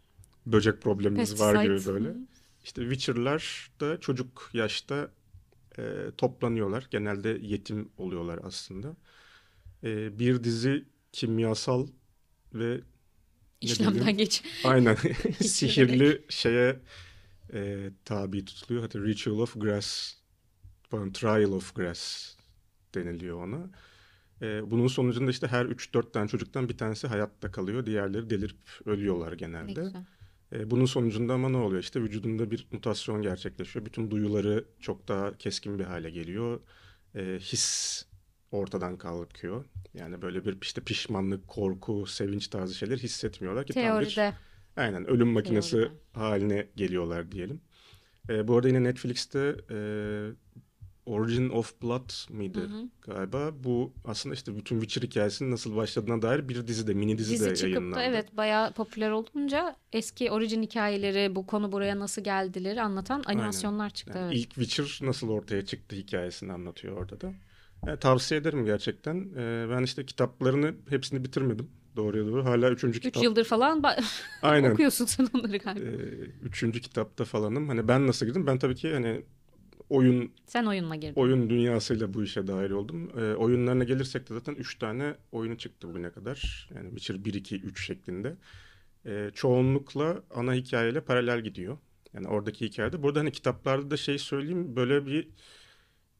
böcek 0.47 0.83
problemimiz 0.83 1.40
var 1.40 1.62
gibi 1.62 1.87
böyle. 1.87 2.09
İşte 2.64 2.83
Witcher'lar 2.83 3.71
da 3.81 4.00
çocuk 4.00 4.50
yaşta 4.52 5.11
e, 5.78 5.83
toplanıyorlar. 6.16 6.87
Genelde 6.90 7.38
yetim 7.42 7.88
oluyorlar 7.99 8.40
aslında. 8.45 8.97
E, 9.85 10.19
bir 10.19 10.45
dizi 10.45 10.85
kimyasal 11.12 11.87
ve 12.54 12.81
İşlemden 13.61 14.16
geç. 14.16 14.42
aynen 14.64 14.97
sihirli 15.40 16.23
şeye 16.28 16.76
e, 17.52 17.90
tabi 18.05 18.45
tutuluyor. 18.45 18.83
Hatta 18.83 18.99
Ritual 18.99 19.38
of 19.38 19.61
Grass, 19.61 20.14
pardon, 20.90 21.11
Trial 21.11 21.52
of 21.52 21.75
Grass 21.75 22.35
deniliyor 22.95 23.45
ona. 23.45 23.71
E, 24.43 24.71
bunun 24.71 24.87
sonucunda 24.87 25.31
işte 25.31 25.47
her 25.47 25.64
3-4 25.64 26.12
tane 26.12 26.28
çocuktan 26.28 26.69
bir 26.69 26.78
tanesi 26.78 27.07
hayatta 27.07 27.50
kalıyor. 27.50 27.87
Diğerleri 27.87 28.31
delirip 28.31 28.59
ölüyorlar 28.87 29.33
Ne 29.33 29.37
genelde. 29.37 29.93
E, 30.52 30.71
bunun 30.71 30.85
sonucunda 30.85 31.35
ama 31.35 31.49
ne 31.49 31.57
oluyor? 31.57 31.83
İşte 31.83 32.02
vücudunda 32.02 32.50
bir 32.50 32.67
mutasyon 32.73 33.23
gerçekleşiyor. 33.23 33.87
Bütün 33.87 34.11
duyuları 34.11 34.64
çok 34.81 35.09
daha 35.09 35.38
keskin 35.38 35.78
bir 35.78 35.85
hale 35.85 36.11
geliyor. 36.11 36.61
E, 37.14 37.38
his 37.40 38.05
ortadan 38.50 38.99
kalkıyor. 38.99 39.64
Yani 39.95 40.23
böyle 40.23 40.45
bir 40.45 40.59
işte 40.62 40.81
pişmanlık, 40.81 41.49
korku, 41.49 42.07
sevinç 42.07 42.49
tarzı 42.49 42.75
şeyler 42.75 42.99
hissetmiyorlar 42.99 43.67
ki 43.67 43.73
tam 43.73 43.83
bir 43.83 43.88
Teoride. 43.88 44.35
Aynen 44.78 45.06
ölüm 45.11 45.28
makinesi 45.28 45.70
Teoride. 45.70 45.92
haline 46.12 46.66
geliyorlar 46.76 47.32
diyelim. 47.32 47.61
E, 48.28 48.49
bu 48.49 48.56
arada 48.56 48.68
yine 48.68 48.82
Netflix'te 48.85 49.56
e, 49.70 49.78
Origin 51.06 51.49
of 51.49 51.82
Blood 51.82 52.11
mıydı 52.30 52.61
Hı 52.61 52.64
hı. 52.64 52.88
galiba? 53.02 53.50
Bu 53.64 53.92
aslında 54.04 54.35
işte 54.35 54.56
bütün 54.56 54.80
Witcher 54.80 55.08
hikayesinin 55.08 55.50
nasıl 55.50 55.76
başladığına 55.76 56.23
dair 56.23 56.49
bir 56.49 56.66
dizi 56.66 56.87
de 56.87 56.94
mini 56.94 57.18
dizi, 57.18 57.32
Dizi 57.32 57.50
de 57.50 57.54
çıkıp 57.54 57.70
yayınlandı. 57.75 57.97
da 57.97 58.02
evet 58.02 58.37
bayağı 58.37 58.73
popüler 58.73 59.11
olunca 59.11 59.76
eski 59.92 60.30
orijin 60.30 60.62
hikayeleri, 60.62 61.35
bu 61.35 61.47
konu 61.47 61.73
buraya 61.73 61.99
nasıl 61.99 62.25
geldileri 62.25 62.82
anlatan 62.82 63.23
animasyonlar 63.26 63.90
çıktı. 63.90 64.18
Yani 64.18 64.26
evet. 64.26 64.37
ilk 64.37 64.54
Witcher 64.54 65.06
nasıl 65.06 65.28
ortaya 65.28 65.64
çıktı 65.64 65.97
hikayesini 65.97 66.52
anlatıyor 66.52 66.97
orada 66.97 67.20
da. 67.20 67.32
Yani 67.87 67.99
tavsiye 67.99 68.40
ederim 68.40 68.64
gerçekten. 68.64 69.28
Ee, 69.37 69.66
ben 69.70 69.82
işte 69.82 70.06
kitaplarını 70.06 70.75
hepsini 70.88 71.25
bitirmedim. 71.25 71.70
Doğruya 71.99 72.26
doğru. 72.26 72.45
Hala 72.45 72.71
üçüncü 72.71 72.99
Üç 72.99 73.05
kitap. 73.05 73.23
yıldır 73.25 73.45
falan 73.45 73.83
Aynen. 74.43 74.71
okuyorsun 74.71 75.05
sen 75.05 75.28
onları 75.35 75.57
galiba. 75.57 75.87
Ee, 75.90 75.95
üçüncü 76.43 76.81
kitapta 76.81 77.25
falanım. 77.25 77.69
Hani 77.69 77.88
ben 77.88 78.07
nasıl 78.07 78.26
girdim? 78.26 78.47
Ben 78.47 78.59
tabii 78.59 78.75
ki 78.75 78.93
hani 78.93 79.23
oyun 79.90 80.33
Sen 80.47 80.64
oyunla 80.64 80.95
girdin. 80.97 81.21
oyun 81.21 81.50
dünyasıyla 81.50 82.14
bu 82.14 82.23
işe 82.25 82.47
dahil 82.47 82.71
oldum. 82.71 83.11
E, 83.21 83.35
oyunlarına 83.35 83.85
gelirsek 83.85 84.31
de 84.31 84.35
zaten 84.35 84.55
3 84.55 84.78
tane 84.78 85.14
oyunu 85.33 85.59
çıktı 85.59 85.88
bugüne 85.88 86.11
kadar. 86.11 86.69
Yani 86.75 86.88
Witcher 86.90 87.25
1, 87.25 87.35
2, 87.35 87.57
3 87.61 87.87
şeklinde. 87.87 88.37
E, 89.07 89.31
çoğunlukla 89.35 90.23
ana 90.35 90.55
hikayeyle 90.55 91.00
paralel 91.00 91.40
gidiyor. 91.40 91.78
Yani 92.14 92.28
oradaki 92.28 92.67
hikayede. 92.67 93.02
Burada 93.02 93.21
hani 93.21 93.33
kitaplarda 93.33 93.90
da 93.90 93.97
şey 93.97 94.19
söyleyeyim 94.19 94.76
böyle 94.76 95.07
bir 95.07 95.28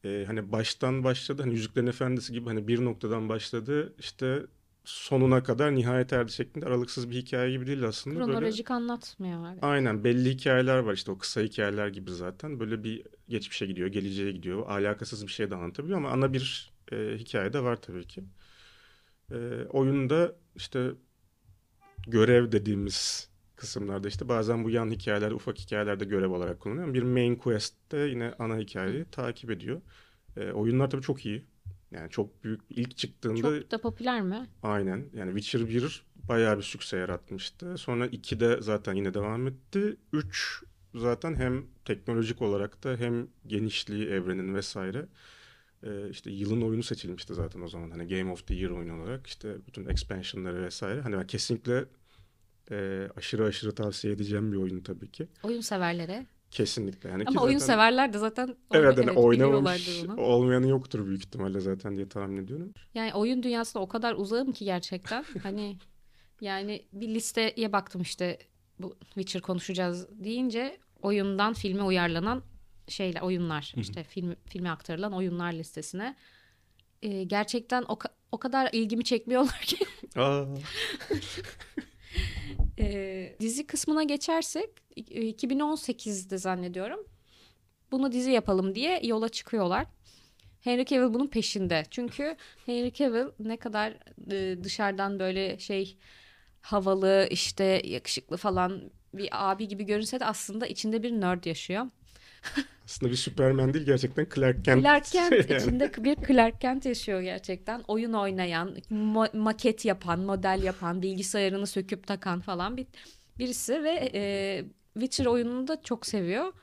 e, 0.05 0.23
hani 0.27 0.51
baştan 0.51 1.03
başladı. 1.03 1.41
Hani 1.41 1.53
Yüzüklerin 1.53 1.87
Efendisi 1.87 2.33
gibi 2.33 2.45
hani 2.45 2.67
bir 2.67 2.85
noktadan 2.85 3.29
başladı. 3.29 3.93
işte 3.99 4.41
sonuna 4.89 5.43
kadar 5.43 5.75
nihayet 5.75 6.13
erdi 6.13 6.31
şeklinde 6.31 6.65
aralıksız 6.65 7.09
bir 7.09 7.15
hikaye 7.15 7.51
gibi 7.51 7.67
değil 7.67 7.83
aslında. 7.83 8.19
Böyle 8.19 8.31
Kronolojik 8.31 8.71
anlatmıyor 8.71 9.45
abi. 9.45 9.59
Aynen 9.61 10.03
belli 10.03 10.29
hikayeler 10.29 10.77
var 10.77 10.93
işte 10.93 11.11
o 11.11 11.17
kısa 11.17 11.41
hikayeler 11.41 11.87
gibi 11.87 12.11
zaten. 12.11 12.59
Böyle 12.59 12.83
bir 12.83 13.03
geçmişe 13.29 13.65
gidiyor, 13.65 13.87
geleceğe 13.87 14.31
gidiyor. 14.31 14.69
Alakasız 14.69 15.27
bir 15.27 15.31
şey 15.31 15.51
de 15.51 15.55
anlatabiliyor 15.55 15.97
ama 15.97 16.09
ana 16.09 16.33
bir 16.33 16.73
e, 16.91 16.95
hikaye 17.17 17.53
de 17.53 17.63
var 17.63 17.81
tabii 17.81 18.07
ki. 18.07 18.23
E, 19.31 19.35
oyunda 19.69 20.35
işte 20.55 20.91
görev 22.07 22.51
dediğimiz 22.51 23.29
kısımlarda 23.55 24.07
işte 24.07 24.29
bazen 24.29 24.63
bu 24.63 24.69
yan 24.69 24.91
hikayeler, 24.91 25.31
ufak 25.31 25.57
hikayelerde 25.57 26.05
görev 26.05 26.31
olarak 26.31 26.59
kullanılıyor. 26.59 26.93
Bir 26.93 27.03
main 27.03 27.35
quest'te 27.35 27.97
yine 27.97 28.33
ana 28.39 28.57
hikayeyi 28.57 29.05
takip 29.05 29.51
ediyor. 29.51 29.81
E, 30.37 30.51
oyunlar 30.51 30.89
tabii 30.89 31.01
çok 31.01 31.25
iyi. 31.25 31.45
Yani 31.91 32.09
çok 32.09 32.43
büyük 32.43 32.61
ilk 32.69 32.97
çıktığında 32.97 33.59
Çok 33.59 33.71
da 33.71 33.81
popüler 33.81 34.21
mi? 34.21 34.47
Aynen. 34.63 35.05
Yani 35.13 35.39
Witcher 35.39 35.69
1 35.69 36.03
bayağı 36.15 36.57
bir 36.57 36.63
sükse 36.63 36.97
yaratmıştı. 36.97 37.77
Sonra 37.77 38.07
2 38.07 38.39
de 38.39 38.57
zaten 38.61 38.93
yine 38.93 39.13
devam 39.13 39.47
etti. 39.47 39.97
3 40.13 40.63
zaten 40.95 41.35
hem 41.35 41.65
teknolojik 41.85 42.41
olarak 42.41 42.83
da 42.83 42.97
hem 42.97 43.27
genişliği 43.47 44.07
evrenin 44.07 44.55
vesaire 44.55 45.05
e, 45.83 46.09
işte 46.09 46.31
yılın 46.31 46.61
oyunu 46.61 46.83
seçilmişti 46.83 47.33
zaten 47.33 47.61
o 47.61 47.67
zaman. 47.67 47.91
Hani 47.91 48.07
Game 48.07 48.31
of 48.31 48.47
the 48.47 48.55
Year 48.55 48.69
oyunu 48.69 49.01
olarak 49.01 49.27
işte 49.27 49.55
bütün 49.67 49.85
expansionları 49.85 50.63
vesaire. 50.63 51.01
Hani 51.01 51.17
ben 51.17 51.27
kesinlikle 51.27 51.85
e, 52.71 53.07
aşırı 53.15 53.45
aşırı 53.45 53.75
tavsiye 53.75 54.13
edeceğim 54.13 54.51
bir 54.51 54.57
oyun 54.57 54.81
tabii 54.81 55.11
ki. 55.11 55.27
Oyun 55.43 55.61
severlere. 55.61 56.25
Kesinlikle. 56.51 57.09
Yani 57.09 57.23
Ama 57.27 57.41
oyun 57.41 57.57
zaten- 57.57 57.73
severler 57.73 58.13
de 58.13 58.17
zaten 58.17 58.55
Evet, 58.73 58.97
hani 58.97 59.07
biliyorlardır 59.07 59.23
oynamamış 59.23 60.03
olmayanı 60.17 60.67
yoktur 60.67 61.05
büyük 61.05 61.21
ihtimalle 61.25 61.59
zaten 61.59 61.95
diye 61.95 62.09
tahmin 62.09 62.37
ediyorum. 62.43 62.73
Yani 62.95 63.13
oyun 63.13 63.43
dünyasına 63.43 63.81
o 63.81 63.87
kadar 63.87 64.13
uzağım 64.15 64.51
ki 64.51 64.65
gerçekten. 64.65 65.25
Hani 65.43 65.77
yani 66.41 66.85
bir 66.93 67.07
listeye 67.07 67.73
baktım 67.73 68.01
işte 68.01 68.37
bu 68.79 68.97
Witcher 69.05 69.41
konuşacağız 69.41 70.07
deyince 70.23 70.77
oyundan 71.01 71.53
filme 71.53 71.83
uyarlanan 71.83 72.43
şeyler 72.87 73.21
oyunlar 73.21 73.73
işte 73.77 74.03
film 74.03 74.35
filme 74.45 74.69
aktarılan 74.69 75.13
oyunlar 75.13 75.53
listesine 75.53 76.15
Ee, 77.01 77.23
gerçekten 77.23 77.83
o, 77.87 77.97
o 78.31 78.37
kadar 78.37 78.69
ilgimi 78.73 79.03
çekmiyorlar 79.03 79.59
ki 79.61 79.77
Aa, 80.15 80.45
Ee, 82.79 83.35
dizi 83.39 83.67
kısmına 83.67 84.03
geçersek 84.03 84.69
i- 84.95 85.29
2018'de 85.29 86.37
zannediyorum 86.37 87.07
bunu 87.91 88.11
dizi 88.11 88.31
yapalım 88.31 88.75
diye 88.75 88.99
yola 89.03 89.29
çıkıyorlar. 89.29 89.85
Henry 90.61 90.85
Cavill 90.85 91.13
bunun 91.13 91.27
peşinde. 91.27 91.83
Çünkü 91.91 92.35
Henry 92.65 92.93
Cavill 92.93 93.31
ne 93.39 93.57
kadar 93.57 93.93
e, 94.31 94.63
dışarıdan 94.63 95.19
böyle 95.19 95.59
şey 95.59 95.97
havalı 96.61 97.27
işte 97.31 97.81
yakışıklı 97.85 98.37
falan 98.37 98.91
bir 99.13 99.29
abi 99.31 99.67
gibi 99.67 99.83
görünse 99.85 100.19
de 100.19 100.25
aslında 100.25 100.67
içinde 100.67 101.03
bir 101.03 101.11
nerd 101.11 101.43
yaşıyor. 101.45 101.85
Aslında 102.85 103.11
bir 103.11 103.17
Superman 103.17 103.73
değil 103.73 103.85
gerçekten 103.85 104.27
Clark 104.35 104.65
Kent. 104.65 104.81
Clark 104.81 105.05
Kent 105.05 105.31
Yani. 105.49 105.61
içinde 105.61 105.91
bir 105.97 106.15
Clark 106.27 106.61
Kent 106.61 106.85
yaşıyor 106.85 107.21
gerçekten. 107.21 107.81
Oyun 107.87 108.13
oynayan, 108.13 108.75
ma- 108.91 109.37
maket 109.37 109.85
yapan, 109.85 110.19
model 110.19 110.61
yapan, 110.63 111.01
bilgisayarını 111.01 111.67
söküp 111.67 112.07
takan 112.07 112.39
falan 112.39 112.77
bir 112.77 112.87
birisi 113.39 113.83
ve 113.83 114.09
e, 114.13 114.65
Witcher 114.93 115.25
oyununu 115.25 115.67
da 115.67 115.81
çok 115.81 116.05
seviyor. 116.05 116.53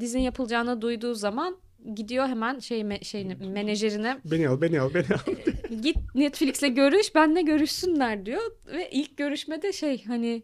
Dizinin 0.00 0.22
yapılacağını 0.22 0.82
duyduğu 0.82 1.14
zaman 1.14 1.56
gidiyor 1.94 2.28
hemen 2.28 2.58
şey 2.58 2.80
me- 2.80 3.04
şeyine 3.04 3.34
menajerine 3.34 4.18
Beni 4.24 4.48
al, 4.48 4.60
beni 4.60 4.80
al, 4.80 4.94
beni 4.94 5.04
al. 5.14 5.34
git 5.82 5.96
Netflix'le 6.14 6.74
görüş, 6.74 7.14
benle 7.14 7.42
görüşsünler 7.42 8.26
diyor 8.26 8.42
ve 8.66 8.90
ilk 8.90 9.16
görüşmede 9.16 9.72
şey 9.72 10.04
hani 10.04 10.42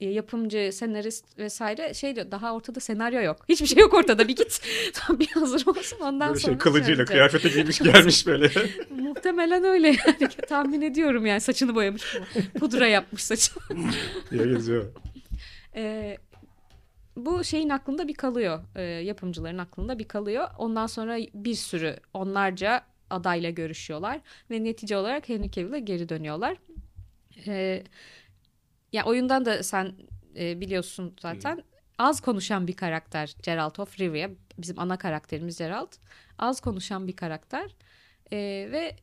yapımcı, 0.00 0.70
senarist 0.72 1.38
vesaire 1.38 1.94
şey 1.94 2.16
diyor 2.16 2.30
daha 2.30 2.54
ortada 2.54 2.80
senaryo 2.80 3.20
yok. 3.20 3.36
Hiçbir 3.48 3.66
şey 3.66 3.78
yok 3.78 3.94
ortada. 3.94 4.28
Bir 4.28 4.36
git 4.36 4.60
tam 4.92 5.18
bir 5.18 5.28
hazır 5.28 5.66
olsun 5.66 5.98
ondan 6.00 6.28
Böyle 6.28 6.40
sonra 6.40 6.52
şey 6.52 6.58
kılıcıyla 6.58 7.04
kıyafete 7.04 7.48
giymiş 7.48 7.78
gelmiş 7.78 8.26
böyle. 8.26 8.50
Muhtemelen 8.90 9.64
öyle 9.64 9.88
yani 9.88 10.28
tahmin 10.48 10.82
ediyorum 10.82 11.26
yani 11.26 11.40
saçını 11.40 11.74
boyamış 11.74 12.14
mı? 12.14 12.20
Pudra 12.58 12.86
yapmış 12.86 13.24
saçını. 13.24 13.62
diye 14.30 14.46
geziyor. 14.46 14.84
Ee, 15.76 16.18
bu 17.16 17.44
şeyin 17.44 17.68
aklında 17.68 18.08
bir 18.08 18.14
kalıyor. 18.14 18.60
Ee, 18.74 18.82
yapımcıların 18.82 19.58
aklında 19.58 19.98
bir 19.98 20.08
kalıyor. 20.08 20.48
Ondan 20.58 20.86
sonra 20.86 21.18
bir 21.34 21.54
sürü 21.54 21.96
onlarca 22.14 22.82
adayla 23.10 23.50
görüşüyorlar 23.50 24.20
ve 24.50 24.64
netice 24.64 24.96
olarak 24.96 25.28
Henry 25.28 25.50
Cavill'e 25.50 25.80
geri 25.80 26.08
dönüyorlar. 26.08 26.56
Ee, 27.46 27.82
ya 28.94 29.04
oyundan 29.04 29.44
da 29.44 29.62
sen 29.62 29.92
e, 30.36 30.60
biliyorsun 30.60 31.16
zaten 31.22 31.62
az 31.98 32.20
konuşan 32.20 32.66
bir 32.66 32.76
karakter 32.76 33.34
Geralt 33.42 33.78
of 33.78 34.00
Rivia. 34.00 34.28
Bizim 34.58 34.78
ana 34.78 34.98
karakterimiz 34.98 35.58
Geralt. 35.58 35.96
Az 36.38 36.60
konuşan 36.60 37.08
bir 37.08 37.16
karakter. 37.16 37.70
Ee, 38.32 38.68
ve 38.72 38.96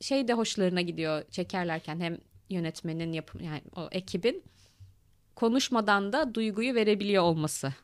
şey 0.00 0.28
de 0.28 0.32
hoşlarına 0.32 0.80
gidiyor 0.80 1.22
çekerlerken 1.30 2.00
hem 2.00 2.18
yönetmenin 2.50 3.12
yapım 3.12 3.40
yani 3.40 3.62
o 3.76 3.88
ekibin 3.92 4.42
konuşmadan 5.36 6.12
da 6.12 6.34
duyguyu 6.34 6.74
verebiliyor 6.74 7.22
olması 7.22 7.74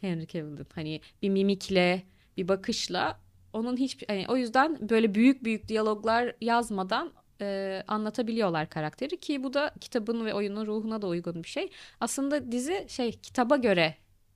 Henry 0.00 0.26
Cavill'in. 0.26 0.66
Hani 0.74 1.00
bir 1.22 1.28
mimikle, 1.28 2.02
bir 2.36 2.48
bakışla 2.48 3.20
onun 3.52 3.76
hiç 3.76 4.08
hani 4.08 4.26
o 4.28 4.36
yüzden 4.36 4.88
böyle 4.88 5.14
büyük 5.14 5.44
büyük 5.44 5.68
diyaloglar 5.68 6.36
yazmadan 6.40 7.12
e, 7.42 7.82
anlatabiliyorlar 7.88 8.68
karakteri 8.68 9.20
ki 9.20 9.42
bu 9.42 9.54
da 9.54 9.74
kitabın 9.80 10.24
ve 10.26 10.34
oyunun 10.34 10.66
ruhuna 10.66 11.02
da 11.02 11.06
uygun 11.06 11.42
bir 11.42 11.48
şey. 11.48 11.70
Aslında 12.00 12.52
dizi 12.52 12.86
şey 12.88 13.12
kitaba 13.12 13.56
göre 13.56 13.94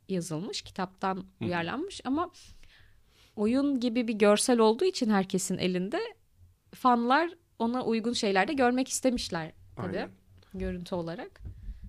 yazılmış, 0.09 0.63
kitaptan 0.63 1.25
uyarlanmış 1.41 2.01
ama 2.05 2.31
oyun 3.37 3.81
gibi 3.81 4.09
bir 4.09 4.15
görsel 4.15 4.59
olduğu 4.59 4.85
için 4.85 5.11
herkesin 5.11 5.59
elinde 5.59 6.01
fanlar 6.75 7.31
ona 7.59 7.85
uygun 7.85 8.13
şeyler 8.13 8.49
de 8.49 8.53
görmek 8.53 8.89
istemişler 8.89 9.53
tabii 9.77 9.97
Aynen. 9.99 10.11
görüntü 10.55 10.95
olarak. 10.95 11.41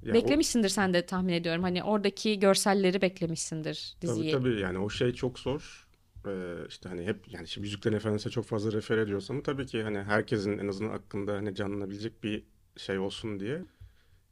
Ya 0.03 0.11
o- 0.11 0.13
Beklemişsindir 0.13 0.69
sen 0.69 0.93
de 0.93 1.05
tahmin 1.05 1.33
ediyorum. 1.33 1.63
Hani 1.63 1.83
oradaki 1.83 2.39
görselleri 2.39 3.01
beklemişsindir 3.01 3.95
Tabii 4.01 4.11
diziyi. 4.11 4.31
tabii 4.31 4.59
yani 4.59 4.77
o 4.79 4.89
şey 4.89 5.11
çok 5.13 5.39
zor. 5.39 5.86
Ee, 6.27 6.67
işte 6.67 6.89
hani 6.89 7.05
hep 7.05 7.33
yani 7.33 7.47
şimdi 7.47 7.67
Yüzüklerin 7.67 7.95
Efendisi'ne 7.95 8.31
çok 8.31 8.45
fazla 8.45 8.71
refer 8.71 8.97
ediyoruz 8.97 9.31
ama 9.31 9.43
tabii 9.43 9.65
ki 9.65 9.83
hani 9.83 9.99
herkesin 10.03 10.57
en 10.57 10.67
azından 10.67 10.91
aklında 10.93 11.33
hani 11.33 11.55
canlanabilecek 11.55 12.23
bir 12.23 12.43
şey 12.77 12.99
olsun 12.99 13.39
diye. 13.39 13.65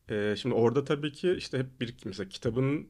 Ee, 0.10 0.36
şimdi 0.38 0.56
orada 0.56 0.84
tabii 0.84 1.12
ki 1.12 1.36
işte 1.38 1.60
hep 1.60 1.82
bir 1.82 1.96
mesela 2.06 2.30
kitabın 2.30 2.90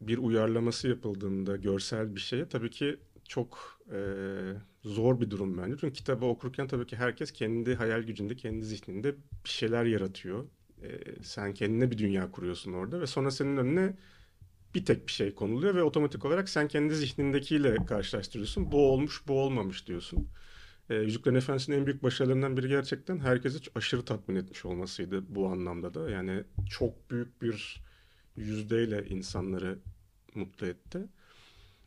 bir 0.00 0.18
uyarlaması 0.18 0.88
yapıldığında 0.88 1.56
görsel 1.56 2.14
bir 2.14 2.20
şeye 2.20 2.48
tabii 2.48 2.70
ki 2.70 3.00
çok 3.24 3.80
e, 3.92 3.98
zor 4.84 5.20
bir 5.20 5.30
durum 5.30 5.58
bence. 5.58 5.76
Çünkü 5.80 5.94
kitabı 5.94 6.24
okurken 6.26 6.68
tabii 6.68 6.86
ki 6.86 6.96
herkes 6.96 7.32
kendi 7.32 7.74
hayal 7.74 8.02
gücünde, 8.02 8.36
kendi 8.36 8.64
zihninde 8.64 9.16
bir 9.44 9.50
şeyler 9.50 9.84
yaratıyor. 9.84 10.46
Ee, 10.82 11.00
sen 11.22 11.54
kendine 11.54 11.90
bir 11.90 11.98
dünya 11.98 12.30
kuruyorsun 12.30 12.72
orada 12.72 13.00
ve 13.00 13.06
sonra 13.06 13.30
senin 13.30 13.56
önüne 13.56 13.96
bir 14.74 14.84
tek 14.84 15.06
bir 15.06 15.12
şey 15.12 15.34
konuluyor 15.34 15.74
ve 15.74 15.82
otomatik 15.82 16.24
olarak 16.24 16.48
sen 16.48 16.68
kendi 16.68 16.94
zihnindekiyle 16.94 17.76
karşılaştırıyorsun. 17.76 18.72
Bu 18.72 18.92
olmuş, 18.92 19.22
bu 19.28 19.40
olmamış 19.40 19.86
diyorsun. 19.86 20.28
Ee, 20.90 20.94
Yüzüklerin 20.94 21.36
Efendisi'nin 21.36 21.76
en 21.76 21.86
büyük 21.86 22.02
başarılarından 22.02 22.56
biri 22.56 22.68
gerçekten 22.68 23.18
herkesi 23.18 23.58
aşırı 23.74 24.04
tatmin 24.04 24.36
etmiş 24.36 24.64
olmasıydı 24.64 25.34
bu 25.34 25.48
anlamda 25.48 25.94
da. 25.94 26.10
Yani 26.10 26.44
çok 26.70 27.10
büyük 27.10 27.42
bir 27.42 27.82
yüzdeyle 28.36 29.06
insanları 29.08 29.78
mutlu 30.34 30.66
etti. 30.66 30.98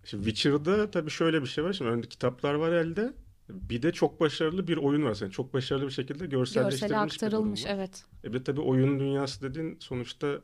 Şimdi 0.04 0.24
Witcher'da 0.24 0.92
tabii 0.92 1.12
şöyle 1.12 1.42
bir 1.42 1.48
şey 1.48 1.64
var. 1.64 1.74
Şimdi 1.74 1.92
önde 1.92 2.08
kitaplar 2.08 2.54
var 2.54 2.72
elde. 2.72 3.14
Bir 3.50 3.82
de 3.82 3.92
çok 3.92 4.20
başarılı 4.20 4.68
bir 4.68 4.78
oyun 4.78 5.04
var. 5.04 5.18
Yani 5.22 5.32
çok 5.32 5.54
başarılı 5.54 5.86
bir 5.86 5.92
şekilde 5.92 6.26
görselleştirilmiş 6.26 6.92
durum 6.92 7.04
aktarılmış 7.04 7.66
evet. 7.68 8.06
E 8.24 8.34
bir 8.34 8.44
tabii 8.44 8.62
oyun 8.62 9.00
dünyası 9.00 9.42
dediğin 9.42 9.78
sonuçta 9.80 10.42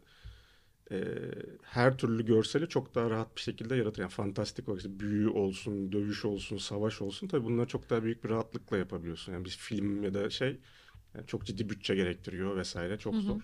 e, 0.91 0.97
her 1.63 1.97
türlü 1.97 2.25
görseli 2.25 2.69
çok 2.69 2.95
daha 2.95 3.09
rahat 3.09 3.35
bir 3.35 3.41
şekilde 3.41 3.75
yaratır. 3.75 4.01
Yani 4.01 4.11
fantastik 4.11 4.69
olarak 4.69 4.81
işte 4.85 4.99
büyü 4.99 5.29
olsun, 5.29 5.91
dövüş 5.91 6.25
olsun, 6.25 6.57
savaş 6.57 7.01
olsun. 7.01 7.27
Tabii 7.27 7.45
bunları 7.45 7.67
çok 7.67 7.89
daha 7.89 8.03
büyük 8.03 8.23
bir 8.23 8.29
rahatlıkla 8.29 8.77
yapabiliyorsun. 8.77 9.33
Yani 9.33 9.45
bir 9.45 9.49
film 9.49 10.03
ya 10.03 10.13
da 10.13 10.29
şey 10.29 10.59
yani 11.15 11.27
çok 11.27 11.45
ciddi 11.45 11.69
bütçe 11.69 11.95
gerektiriyor 11.95 12.57
vesaire. 12.57 12.97
Çok 12.97 13.13
Hı 13.13 13.17
hı. 13.17 13.21
zor. 13.21 13.41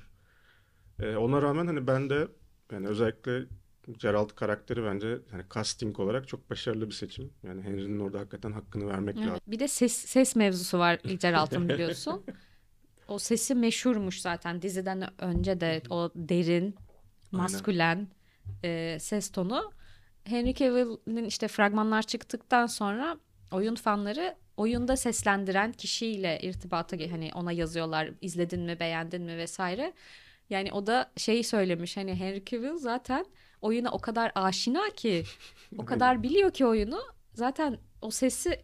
E, 1.00 1.16
ona 1.16 1.42
rağmen 1.42 1.68
hani 1.68 1.88
ben 1.88 2.10
de 2.10 2.28
yani 2.72 2.88
özellikle 2.88 3.46
Geralt 4.00 4.36
karakteri 4.36 4.84
bence 4.84 5.20
hani 5.32 5.44
casting 5.54 6.00
olarak 6.00 6.28
çok 6.28 6.50
başarılı 6.50 6.88
bir 6.88 6.94
seçim. 6.94 7.34
Yani 7.44 7.62
Henry'nin 7.62 8.00
orada 8.00 8.20
hakikaten 8.20 8.52
hakkını 8.52 8.88
vermek 8.88 9.16
Evet. 9.16 9.28
lazım. 9.28 9.42
Bir 9.48 9.60
de 9.60 9.68
ses 9.68 9.94
ses 9.94 10.36
mevzusu 10.36 10.80
var 10.80 11.00
Geralt'ın 11.22 11.70
biliyorsun. 11.70 12.24
O 13.08 13.20
sesi 13.20 13.56
meşhurmuş 13.56 14.22
zaten 14.22 14.62
diziden 14.62 15.04
önce 15.22 15.62
de 15.62 15.82
o 15.90 16.12
derin, 16.16 16.76
maskülen 17.32 18.08
e, 18.64 18.98
ses 19.00 19.30
tonu. 19.30 19.72
Henry 20.24 20.54
Cavill'in 20.54 21.26
işte 21.26 21.48
fragmanlar 21.48 22.04
çıktıktan 22.04 22.66
sonra 22.68 23.18
oyun 23.52 23.76
fanları 23.76 24.36
oyunda 24.58 24.98
seslendiren 24.98 25.72
kişiyle 25.72 26.40
irtibata 26.42 26.98
hani 27.12 27.32
ona 27.36 27.52
yazıyorlar 27.52 28.10
izledin 28.22 28.62
mi 28.62 28.80
beğendin 28.80 29.22
mi 29.22 29.38
vesaire. 29.38 29.94
Yani 30.50 30.72
o 30.72 30.88
da 30.88 31.12
şeyi 31.18 31.44
söylemiş 31.44 31.98
hani 31.98 32.16
Henry 32.16 32.46
Cavill 32.46 32.78
zaten 32.78 33.26
oyuna 33.62 33.92
o 33.92 34.00
kadar 34.00 34.32
aşina 34.36 34.90
ki 34.90 35.24
o 35.78 35.86
kadar 35.86 36.24
biliyor 36.24 36.52
ki 36.52 36.66
oyunu 36.66 37.02
zaten 37.34 37.78
o 38.02 38.12
sesi 38.12 38.62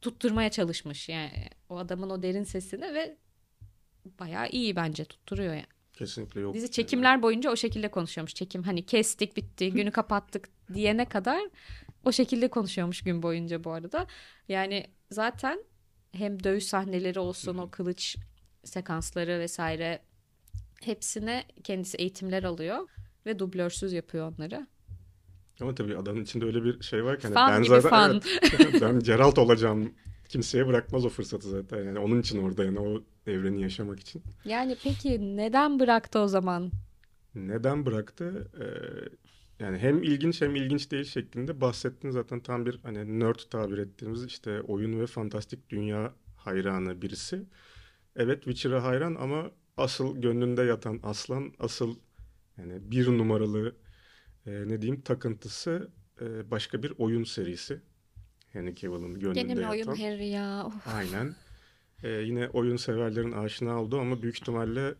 tutturmaya 0.00 0.50
çalışmış 0.50 1.08
yani 1.08 1.48
o 1.68 1.76
adamın 1.76 2.10
o 2.10 2.22
derin 2.22 2.44
sesini 2.44 2.94
ve 2.94 3.16
bayağı 4.20 4.48
iyi 4.48 4.76
bence 4.76 5.04
tutturuyor 5.04 5.54
yani. 5.54 5.77
Kesinlikle 5.98 6.40
yok. 6.40 6.54
Dizi 6.54 6.70
çekimler 6.70 7.22
boyunca 7.22 7.50
o 7.50 7.56
şekilde 7.56 7.90
konuşuyormuş. 7.90 8.34
Çekim 8.34 8.62
hani 8.62 8.86
kestik 8.86 9.36
bitti 9.36 9.72
günü 9.72 9.90
kapattık 9.90 10.48
diyene 10.74 11.04
kadar 11.04 11.40
o 12.04 12.12
şekilde 12.12 12.48
konuşuyormuş 12.48 13.02
gün 13.02 13.22
boyunca 13.22 13.64
bu 13.64 13.70
arada. 13.70 14.06
Yani 14.48 14.86
zaten 15.10 15.64
hem 16.12 16.44
dövüş 16.44 16.64
sahneleri 16.64 17.18
olsun 17.18 17.58
o 17.58 17.70
kılıç 17.70 18.16
sekansları 18.64 19.40
vesaire 19.40 20.02
hepsine 20.82 21.44
kendisi 21.64 21.96
eğitimler 21.96 22.44
alıyor 22.44 22.88
ve 23.26 23.38
dublörsüz 23.38 23.92
yapıyor 23.92 24.32
onları. 24.32 24.66
Ama 25.60 25.74
tabii 25.74 25.96
adamın 25.96 26.22
içinde 26.22 26.44
öyle 26.44 26.64
bir 26.64 26.82
şey 26.82 27.04
var 27.04 27.18
ki 27.18 27.22
hani 27.22 27.34
Fan 27.34 27.52
ben 27.52 27.62
gibi 27.62 27.80
zaten 27.80 27.90
fan. 27.90 28.22
evet, 28.60 28.80
ben 28.82 29.00
Geralt 29.00 29.38
olacağım. 29.38 29.94
Kimseye 30.28 30.66
bırakmaz 30.66 31.04
o 31.04 31.08
fırsatı 31.08 31.48
zaten. 31.48 31.84
Yani 31.84 31.98
onun 31.98 32.20
için 32.20 32.42
orada 32.42 32.64
yani 32.64 32.78
o 32.80 33.02
evreni 33.26 33.62
yaşamak 33.62 34.00
için. 34.00 34.22
Yani 34.44 34.76
peki 34.84 35.36
neden 35.36 35.80
bıraktı 35.80 36.18
o 36.18 36.28
zaman? 36.28 36.70
Neden 37.34 37.86
bıraktı? 37.86 38.50
Ee, 38.60 39.64
yani 39.64 39.78
hem 39.78 40.02
ilginç 40.02 40.42
hem 40.42 40.56
ilginç 40.56 40.90
değil 40.90 41.04
şeklinde 41.04 41.60
bahsettin 41.60 42.10
zaten 42.10 42.40
tam 42.40 42.66
bir 42.66 42.80
hani 42.82 43.20
nerd 43.20 43.38
tabir 43.50 43.78
ettiğimiz 43.78 44.24
işte 44.24 44.60
oyun 44.60 45.00
ve 45.00 45.06
fantastik 45.06 45.70
dünya 45.70 46.14
hayranı 46.36 47.02
birisi. 47.02 47.46
Evet 48.16 48.42
Witcher'a 48.44 48.84
hayran 48.84 49.14
ama 49.14 49.50
asıl 49.76 50.16
gönlünde 50.20 50.62
yatan 50.62 51.00
aslan 51.02 51.52
asıl 51.58 51.96
yani 52.56 52.90
bir 52.90 53.06
numaralı 53.06 53.76
e, 54.46 54.50
ne 54.50 54.82
diyeyim 54.82 55.00
takıntısı 55.00 55.90
e, 56.20 56.50
başka 56.50 56.82
bir 56.82 56.92
oyun 56.98 57.24
serisi. 57.24 57.80
Henry 58.52 58.74
Cavill'ın 58.74 59.20
gönlünde 59.20 59.40
Gene 59.42 59.54
mi 59.54 59.60
yatan. 59.60 59.70
oyun 59.70 59.86
Harry 59.86 60.26
ya? 60.28 60.66
Of. 60.66 60.86
Aynen. 60.94 61.34
Ee, 62.02 62.08
yine 62.08 62.48
oyun 62.48 62.76
severlerin 62.76 63.32
aşina 63.32 63.82
olduğu 63.82 64.00
ama 64.00 64.22
büyük 64.22 64.36
ihtimalle 64.36 64.94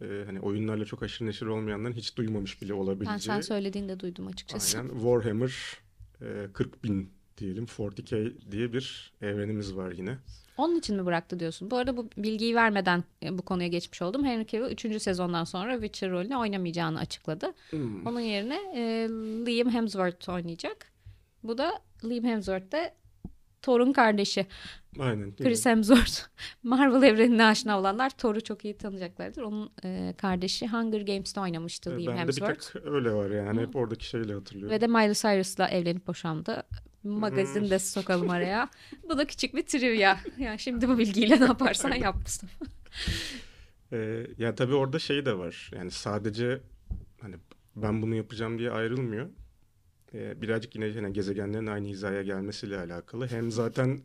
e, 0.00 0.06
hani 0.26 0.40
oyunlarla 0.40 0.84
çok 0.84 1.02
aşırı 1.02 1.28
neşir 1.28 1.46
olmayanların 1.46 1.92
hiç 1.94 2.16
duymamış 2.16 2.62
bile 2.62 2.72
Ben 2.72 2.78
olabileceği. 2.78 3.20
sen 3.20 3.40
söylediğinde 3.40 4.00
duydum 4.00 4.26
açıkçası. 4.26 4.78
Aynen 4.78 4.90
Warhammer 4.90 5.76
e, 6.20 6.46
40 6.52 6.84
bin 6.84 7.10
diyelim 7.38 7.64
40k 7.64 8.32
diye 8.52 8.72
bir 8.72 9.12
evrenimiz 9.22 9.76
var 9.76 9.92
yine. 9.92 10.18
Onun 10.56 10.76
için 10.78 10.96
mi 10.96 11.06
bıraktı 11.06 11.40
diyorsun? 11.40 11.70
Bu 11.70 11.76
arada 11.76 11.96
bu 11.96 12.08
bilgiyi 12.16 12.54
vermeden 12.54 13.04
e, 13.22 13.38
bu 13.38 13.42
konuya 13.42 13.68
geçmiş 13.68 14.02
oldum. 14.02 14.24
Henry 14.24 14.46
Cavill 14.46 14.72
3. 14.72 15.02
sezondan 15.02 15.44
sonra 15.44 15.72
Witcher 15.72 16.10
rolünü 16.10 16.36
oynamayacağını 16.36 16.98
açıkladı. 16.98 17.52
Hmm. 17.70 18.06
Onun 18.06 18.20
yerine 18.20 18.56
e, 18.74 19.08
Liam 19.46 19.70
Hemsworth 19.70 20.28
oynayacak. 20.28 20.92
Bu 21.42 21.58
da 21.58 21.72
Liam 22.10 22.24
Hemsworth 22.24 22.72
de 22.72 22.94
Thor'un 23.62 23.92
kardeşi. 23.92 24.46
Aynen. 24.98 25.36
Chris 25.36 25.66
Hemsworth. 25.66 26.20
Marvel 26.62 27.08
evrenine 27.08 27.44
aşina 27.44 27.78
olanlar 27.78 28.10
Thor'u 28.10 28.40
çok 28.40 28.64
iyi 28.64 28.76
tanıyacaklardır. 28.76 29.42
Onun 29.42 29.70
e, 29.84 30.14
kardeşi 30.18 30.68
Hunger 30.68 31.00
Games'te 31.00 31.40
oynamıştı 31.40 31.90
Liam 31.90 31.98
Bende 31.98 32.12
bir 32.12 32.18
Hemsworth. 32.18 32.72
tek 32.72 32.86
öyle 32.86 33.12
var 33.12 33.30
yani. 33.30 33.60
Hep 33.60 33.76
oradaki 33.76 34.06
şeyle 34.06 34.34
hatırlıyorum. 34.34 34.74
Ve 34.74 34.80
de 34.80 34.86
Miley 34.86 35.14
Cyrus'la 35.14 35.68
evlenip 35.68 36.06
boşandı. 36.06 36.62
Magazin 37.04 37.70
de 37.70 37.78
sokalım 37.78 38.30
araya. 38.30 38.68
Bu 39.08 39.18
da 39.18 39.26
küçük 39.26 39.54
bir 39.54 39.62
trivia. 39.62 40.16
Yani 40.38 40.58
şimdi 40.58 40.88
bu 40.88 40.98
bilgiyle 40.98 41.40
ne 41.40 41.44
yaparsan 41.44 41.92
yap 41.92 42.16
Mustafa. 42.16 42.64
Ee, 43.92 44.26
ya 44.38 44.54
tabii 44.54 44.74
orada 44.74 44.98
şey 44.98 45.26
de 45.26 45.38
var. 45.38 45.70
Yani 45.74 45.90
sadece 45.90 46.60
hani 47.20 47.36
ben 47.76 48.02
bunu 48.02 48.14
yapacağım 48.14 48.58
diye 48.58 48.70
ayrılmıyor. 48.70 49.28
Ee, 50.16 50.42
birazcık 50.42 50.74
yine 50.74 50.92
hani 50.92 51.12
gezegenlerin 51.12 51.66
aynı 51.66 51.88
hizaya 51.88 52.22
gelmesiyle 52.22 52.78
alakalı. 52.78 53.28
Hem 53.28 53.50
zaten 53.52 54.00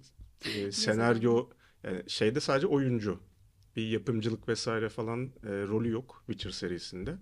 e, 0.45 0.71
senaryo 0.71 1.49
yani 1.83 2.03
şeyde 2.07 2.39
sadece 2.39 2.67
oyuncu. 2.67 3.19
Bir 3.75 3.87
yapımcılık 3.87 4.47
vesaire 4.47 4.89
falan 4.89 5.25
e, 5.25 5.49
rolü 5.49 5.89
yok 5.89 6.23
Witcher 6.27 6.51
serisinde. 6.51 7.15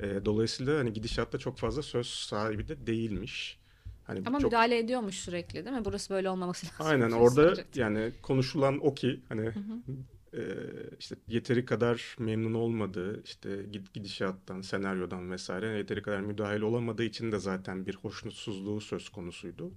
E, 0.00 0.24
dolayısıyla 0.24 0.78
hani 0.78 0.92
gidişatta 0.92 1.38
çok 1.38 1.58
fazla 1.58 1.82
söz 1.82 2.06
sahibi 2.06 2.68
de 2.68 2.86
değilmiş. 2.86 3.60
Hani 4.04 4.22
Ama 4.26 4.38
çok 4.38 4.44
müdahale 4.44 4.78
ediyormuş 4.78 5.14
sürekli 5.14 5.64
değil 5.64 5.76
mi? 5.76 5.84
Burası 5.84 6.14
böyle 6.14 6.30
olmaması 6.30 6.66
lazım. 6.66 6.86
Aynen 6.86 7.08
diyorsun. 7.08 7.42
orada 7.42 7.64
yani 7.74 8.12
konuşulan 8.22 8.86
o 8.86 8.94
ki 8.94 9.20
hani 9.28 9.46
e, 9.46 9.52
işte 10.98 11.16
yeteri 11.28 11.64
kadar 11.64 12.16
memnun 12.18 12.54
olmadığı 12.54 13.22
işte 13.22 13.48
gid- 13.50 13.92
gidişattan, 13.94 14.60
senaryodan 14.60 15.30
vesaire 15.30 15.66
yeteri 15.78 16.02
kadar 16.02 16.20
müdahil 16.20 16.60
olamadığı 16.60 17.04
için 17.04 17.32
de 17.32 17.38
zaten 17.38 17.86
bir 17.86 17.94
hoşnutsuzluğu 17.94 18.80
söz 18.80 19.08
konusuydu. 19.08 19.72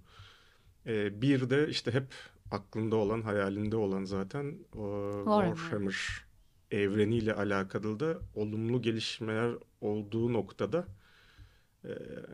Bir 1.12 1.50
de 1.50 1.68
işte 1.70 1.92
hep 1.92 2.14
aklında 2.52 2.96
olan, 2.96 3.22
hayalinde 3.22 3.76
olan 3.76 4.04
zaten 4.04 4.58
Warhammer. 4.72 5.56
Warhammer 5.56 6.26
evreniyle 6.72 7.34
alakalı 7.34 8.00
da 8.00 8.20
olumlu 8.36 8.82
gelişmeler 8.82 9.56
olduğu 9.82 10.34
noktada 10.34 10.88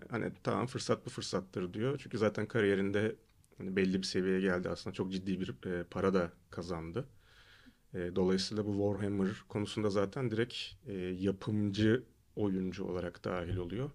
hani 0.09 0.31
tamam 0.43 0.67
fırsat 0.67 1.05
bu 1.05 1.09
fırsattır 1.09 1.73
diyor. 1.73 1.99
Çünkü 2.03 2.17
zaten 2.17 2.45
kariyerinde 2.45 3.15
hani 3.57 3.75
belli 3.75 3.97
bir 3.97 4.03
seviyeye 4.03 4.41
geldi 4.41 4.69
aslında 4.69 4.93
çok 4.93 5.11
ciddi 5.11 5.39
bir 5.39 5.53
para 5.83 6.13
da 6.13 6.31
kazandı. 6.49 7.07
E, 7.93 8.15
dolayısıyla 8.15 8.65
bu 8.65 8.71
Warhammer 8.71 9.27
konusunda 9.49 9.89
zaten 9.89 10.31
direkt 10.31 10.55
e, 10.87 10.93
yapımcı 10.97 12.03
oyuncu 12.35 12.85
olarak 12.85 13.23
dahil 13.23 13.57
oluyor. 13.57 13.91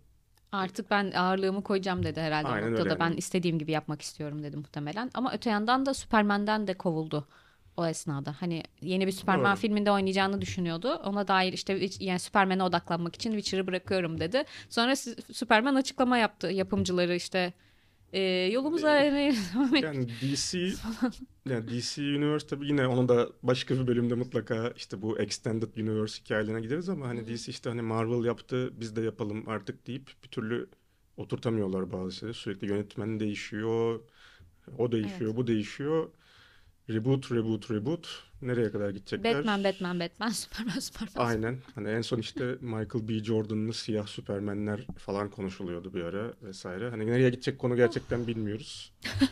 Artık 0.53 0.91
ben 0.91 1.11
ağırlığımı 1.11 1.63
koyacağım 1.63 2.03
dedi 2.03 2.21
herhalde 2.21 2.49
Aynen 2.49 2.71
noktada. 2.73 2.89
öyle 2.89 3.01
Ben 3.01 3.13
istediğim 3.13 3.59
gibi 3.59 3.73
yapmak 3.73 4.03
istiyorum 4.03 4.43
dedi 4.43 4.57
muhtemelen. 4.57 5.11
Ama 5.15 5.33
öte 5.33 5.51
yandan 5.51 5.87
da 5.87 5.95
Superman'den 5.95 6.67
de 6.67 6.75
kovuldu 6.75 7.29
o 7.77 7.87
esnada. 7.87 8.35
Hani 8.41 8.63
yeni 8.81 9.07
bir 9.07 9.13
Superman 9.13 9.53
Doğru. 9.53 9.61
filminde 9.61 9.91
oynayacağını 9.91 10.41
düşünüyordu. 10.41 10.95
Ona 10.95 11.29
dair 11.29 11.53
işte 11.53 11.89
yani 12.01 12.19
Superman'e 12.19 12.63
odaklanmak 12.63 13.15
için 13.15 13.31
Witcher'ı 13.31 13.67
bırakıyorum 13.67 14.21
dedi. 14.21 14.45
Sonra 14.69 14.97
Superman 15.33 15.75
açıklama 15.75 16.19
yaptı 16.19 16.47
yapımcıları 16.47 17.15
işte 17.15 17.53
e, 18.17 18.21
yolumuza 18.53 18.91
hani 18.91 19.35
Yani 19.83 20.09
DC 20.09 20.59
yani 21.49 21.69
DC 21.69 22.03
Universe 22.03 22.47
tabii 22.47 22.67
yine 22.67 22.87
onu 22.87 23.09
da 23.09 23.29
başka 23.43 23.75
bir 23.75 23.87
bölümde 23.87 24.15
mutlaka 24.15 24.73
işte 24.77 25.03
bu 25.03 25.19
Extended 25.19 25.77
Universe 25.77 26.23
hikayelerine 26.23 26.61
gideriz 26.61 26.89
ama 26.89 27.09
hani 27.09 27.27
DC 27.27 27.51
işte 27.51 27.71
hani 27.71 27.83
Marvel 27.83 28.25
yaptı 28.25 28.81
biz 28.81 28.97
de 28.97 29.01
yapalım 29.03 29.49
artık 29.49 29.87
deyip 29.87 30.11
bir 30.25 30.29
türlü 30.29 30.69
oturtamıyorlar 31.17 31.93
bazı 31.93 32.13
şeyleri. 32.13 32.35
Sürekli 32.35 32.69
yönetmen 32.69 33.21
değişiyor, 33.21 34.01
o 34.79 34.93
değişiyor, 34.93 35.37
bu 35.37 35.47
değişiyor. 35.47 36.11
Reboot, 36.91 37.33
reboot, 37.33 37.71
reboot. 37.71 38.26
Nereye 38.43 38.71
kadar 38.71 38.91
gidecekler? 38.91 39.39
Batman, 39.39 39.65
Batman, 39.65 40.01
Batman, 40.01 40.29
Superman, 40.31 40.79
Superman. 40.79 41.27
Aynen. 41.29 41.59
Hani 41.75 41.89
en 41.89 42.01
son 42.01 42.19
işte 42.19 42.45
Michael 42.61 43.09
B. 43.09 43.25
Jordan'lı 43.25 43.73
siyah 43.73 44.07
Süpermenler 44.07 44.87
falan 44.99 45.31
konuşuluyordu 45.31 45.95
bir 45.95 46.03
ara 46.05 46.33
vesaire. 46.43 46.91
Hani 46.91 47.07
nereye 47.07 47.31
gidecek 47.31 47.59
konu 47.59 47.77
gerçekten 47.77 48.27
bilmiyoruz. 48.27 48.93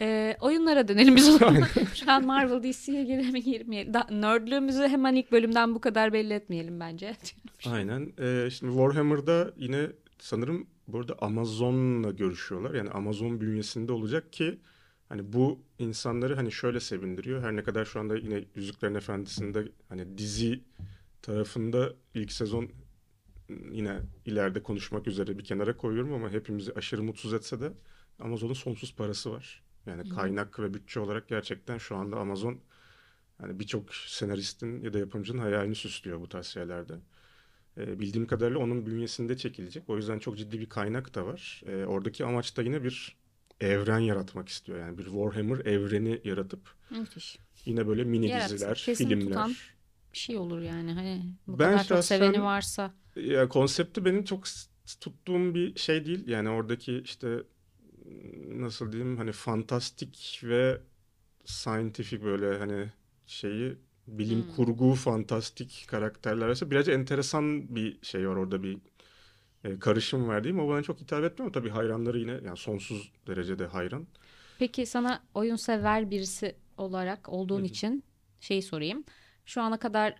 Ee, 0.00 0.36
oyunlara 0.40 0.88
dönelim 0.88 1.16
biz 1.16 1.28
o 1.28 1.38
zaman. 1.38 1.62
Şu 1.94 2.10
an 2.10 2.26
Marvel 2.26 2.62
DC'ye 2.62 3.04
girelim 3.04 3.34
girmeyelim. 3.34 3.94
Da, 3.94 4.06
nerdlüğümüzü 4.10 4.82
hemen 4.88 5.14
ilk 5.14 5.32
bölümden 5.32 5.74
bu 5.74 5.80
kadar 5.80 6.12
belli 6.12 6.32
etmeyelim 6.32 6.80
bence. 6.80 7.16
Aynen. 7.66 8.12
Ee, 8.18 8.50
şimdi 8.50 8.72
Warhammer'da 8.72 9.52
yine 9.56 9.86
sanırım 10.18 10.66
burada 10.88 11.14
Amazon'la 11.20 12.10
görüşüyorlar. 12.10 12.74
Yani 12.74 12.90
Amazon 12.90 13.40
bünyesinde 13.40 13.92
olacak 13.92 14.32
ki 14.32 14.58
hani 15.08 15.32
bu 15.32 15.60
insanları 15.78 16.34
hani 16.34 16.52
şöyle 16.52 16.80
sevindiriyor. 16.80 17.42
Her 17.42 17.56
ne 17.56 17.62
kadar 17.62 17.84
şu 17.84 18.00
anda 18.00 18.16
yine 18.16 18.44
Yüzüklerin 18.54 18.94
Efendisi'nde 18.94 19.72
hani 19.88 20.18
dizi 20.18 20.60
tarafında 21.22 21.92
ilk 22.14 22.32
sezon 22.32 22.70
yine 23.70 24.00
ileride 24.26 24.62
konuşmak 24.62 25.06
üzere 25.06 25.38
bir 25.38 25.44
kenara 25.44 25.76
koyuyorum 25.76 26.12
ama 26.12 26.30
hepimizi 26.30 26.72
aşırı 26.72 27.02
mutsuz 27.02 27.34
etse 27.34 27.60
de 27.60 27.72
Amazon'un 28.18 28.52
sonsuz 28.52 28.96
parası 28.96 29.32
var. 29.32 29.62
Yani 29.86 30.08
kaynak 30.08 30.60
ve 30.60 30.74
bütçe 30.74 31.00
olarak 31.00 31.28
gerçekten 31.28 31.78
şu 31.78 31.96
anda 31.96 32.16
Amazon 32.16 32.60
yani 33.42 33.60
birçok 33.60 33.94
senaristin 33.94 34.80
ya 34.80 34.92
da 34.92 34.98
yapımcının 34.98 35.38
hayalini 35.38 35.74
süslüyor 35.74 36.20
bu 36.20 36.28
tarz 36.28 36.46
şeylerde. 36.46 36.94
E, 37.76 38.00
bildiğim 38.00 38.26
kadarıyla 38.26 38.58
onun 38.60 38.86
bünyesinde 38.86 39.36
çekilecek. 39.36 39.90
O 39.90 39.96
yüzden 39.96 40.18
çok 40.18 40.38
ciddi 40.38 40.60
bir 40.60 40.68
kaynak 40.68 41.14
da 41.14 41.26
var. 41.26 41.62
E, 41.66 41.84
oradaki 41.84 42.24
amaç 42.24 42.56
da 42.56 42.62
yine 42.62 42.84
bir 42.84 43.16
evren 43.60 43.98
yaratmak 43.98 44.48
istiyor. 44.48 44.78
Yani 44.78 44.98
bir 44.98 45.04
Warhammer 45.04 45.66
evreni 45.66 46.20
yaratıp 46.24 46.60
Müthiş. 46.90 47.38
yine 47.64 47.86
böyle 47.86 48.04
mini 48.04 48.26
Yarat, 48.26 48.50
diziler, 48.50 48.74
filmler. 48.94 49.20
tutan 49.20 49.50
bir 50.12 50.18
şey 50.18 50.36
olur 50.38 50.60
yani. 50.60 50.92
Hani 50.92 51.34
bu 51.46 51.58
Ben 51.58 51.72
kadar 51.72 51.84
çok 51.84 52.04
seveni 52.04 52.42
varsa. 52.42 52.94
Ya 53.16 53.48
konsepti 53.48 54.04
benim 54.04 54.24
çok 54.24 54.44
tuttuğum 55.00 55.54
bir 55.54 55.78
şey 55.78 56.04
değil. 56.06 56.28
Yani 56.28 56.48
oradaki 56.48 56.98
işte 57.04 57.42
nasıl 58.48 58.92
diyeyim 58.92 59.16
hani 59.16 59.32
fantastik 59.32 60.40
ve 60.44 60.80
scientific 61.44 62.24
böyle 62.24 62.58
hani 62.58 62.92
şeyi 63.26 63.76
bilim 64.06 64.42
Hmm. 64.42 64.48
kurgu 64.56 64.94
fantastik 64.94 65.86
karakterler 65.88 66.46
arasında 66.46 66.70
birazcık 66.70 66.94
enteresan 66.94 67.76
bir 67.76 67.98
şey 68.02 68.28
var 68.28 68.36
orada 68.36 68.62
bir 68.62 68.78
e, 69.64 69.78
karışım 69.78 70.28
var 70.28 70.44
mi? 70.44 70.62
O 70.62 70.68
bana 70.68 70.82
çok 70.82 71.00
hitap 71.00 71.24
etmiyor. 71.24 71.52
Tabii 71.52 71.70
hayranları 71.70 72.18
yine 72.18 72.32
yani 72.32 72.56
sonsuz 72.56 73.12
derecede 73.26 73.66
hayran. 73.66 74.06
Peki 74.58 74.86
sana 74.86 75.22
oyun 75.34 75.56
sever 75.56 76.10
birisi 76.10 76.56
olarak 76.76 77.28
olduğun 77.28 77.58
Hı 77.58 77.62
hı. 77.62 77.66
için 77.66 78.04
şeyi 78.40 78.62
sorayım. 78.62 79.04
Şu 79.46 79.62
ana 79.62 79.78
kadar 79.78 80.14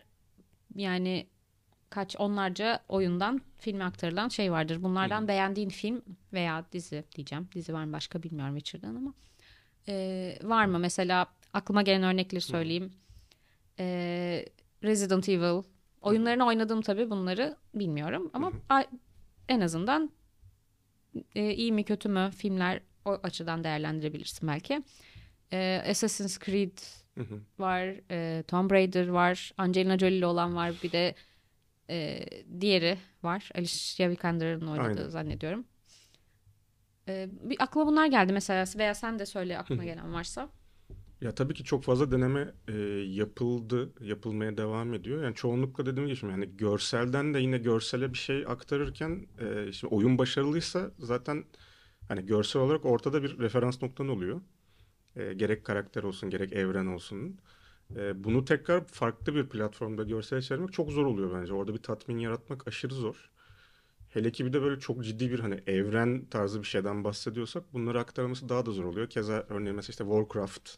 yani 0.75 1.27
kaç 1.91 2.17
onlarca 2.19 2.85
oyundan 2.89 3.41
filme 3.59 3.85
aktarılan 3.85 4.29
şey 4.29 4.53
vardır. 4.53 4.83
Bunlardan 4.83 5.29
beğendiğin 5.29 5.69
film 5.69 6.03
veya 6.33 6.65
dizi 6.73 7.05
diyeceğim. 7.17 7.49
Dizi 7.55 7.75
var 7.75 7.85
mı 7.85 7.93
başka 7.93 8.23
bilmiyorum 8.23 8.57
Witcher'dan 8.59 8.95
ama. 8.97 9.15
Ee, 9.89 10.39
var 10.43 10.67
mı 10.67 10.79
mesela 10.79 11.27
aklıma 11.53 11.83
gelen 11.83 12.03
örnekleri 12.03 12.41
söyleyeyim. 12.41 12.93
Ee, 13.79 14.45
Resident 14.85 15.29
Evil. 15.29 15.63
Oyunlarını 16.01 16.47
oynadım 16.47 16.83
tabii 16.83 17.11
bunları 17.11 17.57
bilmiyorum 17.75 18.31
ama 18.35 18.53
a- 18.69 18.85
en 19.49 19.61
azından 19.61 20.11
e, 21.35 21.55
iyi 21.55 21.73
mi 21.73 21.85
kötü 21.85 22.09
mü 22.09 22.31
filmler 22.37 22.81
o 23.05 23.21
açıdan 23.23 23.65
değerlendirebilirsin 23.65 24.49
belki. 24.49 24.83
Ee, 25.53 25.83
Assassin's 25.91 26.39
Creed 26.39 26.79
Hı 27.19 27.25
hı. 27.25 27.41
var, 27.59 27.95
e, 28.11 28.43
Tomb 28.43 28.71
Raider 28.71 29.09
var, 29.09 29.53
Angelina 29.59 29.99
Jolie'li 29.99 30.27
olan 30.27 30.57
var, 30.57 30.73
bir 30.83 30.93
de 30.93 31.15
e, 31.91 32.25
diğeri 32.61 32.99
var. 33.23 33.51
Alicia 33.55 34.11
Vikander'ın 34.11 34.67
oynadığı 34.67 34.99
Aynen. 35.01 35.09
zannediyorum. 35.09 35.65
E, 37.09 37.29
bir 37.31 37.57
aklıma 37.61 37.87
bunlar 37.87 38.07
geldi 38.07 38.33
mesela 38.33 38.65
veya 38.77 38.95
sen 38.95 39.19
de 39.19 39.27
söyle 39.27 39.59
aklına 39.59 39.85
gelen 39.85 40.13
varsa. 40.13 40.49
Ya 41.21 41.35
tabii 41.35 41.55
ki 41.55 41.65
çok 41.65 41.85
fazla 41.85 42.11
deneme 42.13 42.55
e, 42.69 42.73
yapıldı, 43.07 43.93
yapılmaya 44.01 44.57
devam 44.57 44.95
ediyor. 44.95 45.23
Yani 45.25 45.35
çoğunlukla 45.35 45.87
dediğim 45.87 46.09
gibi 46.09 46.31
yani 46.31 46.57
görselden 46.57 47.35
de 47.35 47.39
yine 47.41 47.59
görsele 47.59 48.13
bir 48.13 48.19
şey 48.19 48.45
aktarırken 48.49 49.27
e, 49.39 49.73
şimdi 49.73 49.95
oyun 49.95 50.19
başarılıysa 50.19 50.91
zaten 50.99 51.45
hani 52.09 52.27
görsel 52.27 52.63
olarak 52.63 52.85
ortada 52.85 53.23
bir 53.23 53.39
referans 53.39 53.83
noktan 53.83 54.09
oluyor. 54.09 54.41
E, 55.17 55.35
gerek 55.35 55.65
karakter 55.67 56.03
olsun, 56.03 56.31
gerek 56.31 56.53
evren 56.53 56.87
olsun. 56.87 57.39
E, 57.97 58.25
bunu 58.25 58.45
tekrar 58.45 58.87
farklı 58.87 59.35
bir 59.35 59.49
platformda 59.49 60.05
görsel 60.05 60.43
çevirmek 60.43 60.73
çok 60.73 60.91
zor 60.93 61.07
oluyor 61.07 61.41
bence. 61.43 61.55
Orada 61.55 61.75
bir 61.75 61.83
tatmin 61.83 62.19
yaratmak 62.19 62.69
aşırı 62.69 62.95
zor. 62.95 63.31
Hele 64.11 64.33
ki 64.33 64.47
bir 64.47 64.53
de 64.53 64.63
böyle 64.63 64.81
çok 64.81 65.05
ciddi 65.05 65.31
bir 65.33 65.41
hani 65.41 65.61
evren 65.67 66.27
tarzı 66.27 66.61
bir 66.63 66.67
şeyden 66.67 67.05
bahsediyorsak 67.05 67.73
bunları 67.75 68.01
aktarması 68.01 68.49
daha 68.49 68.67
da 68.67 68.71
zor 68.73 68.85
oluyor. 68.85 69.11
Keza 69.11 69.47
örneğin 69.49 69.77
mesela 69.77 69.91
işte 69.93 70.05
Warcraft 70.05 70.71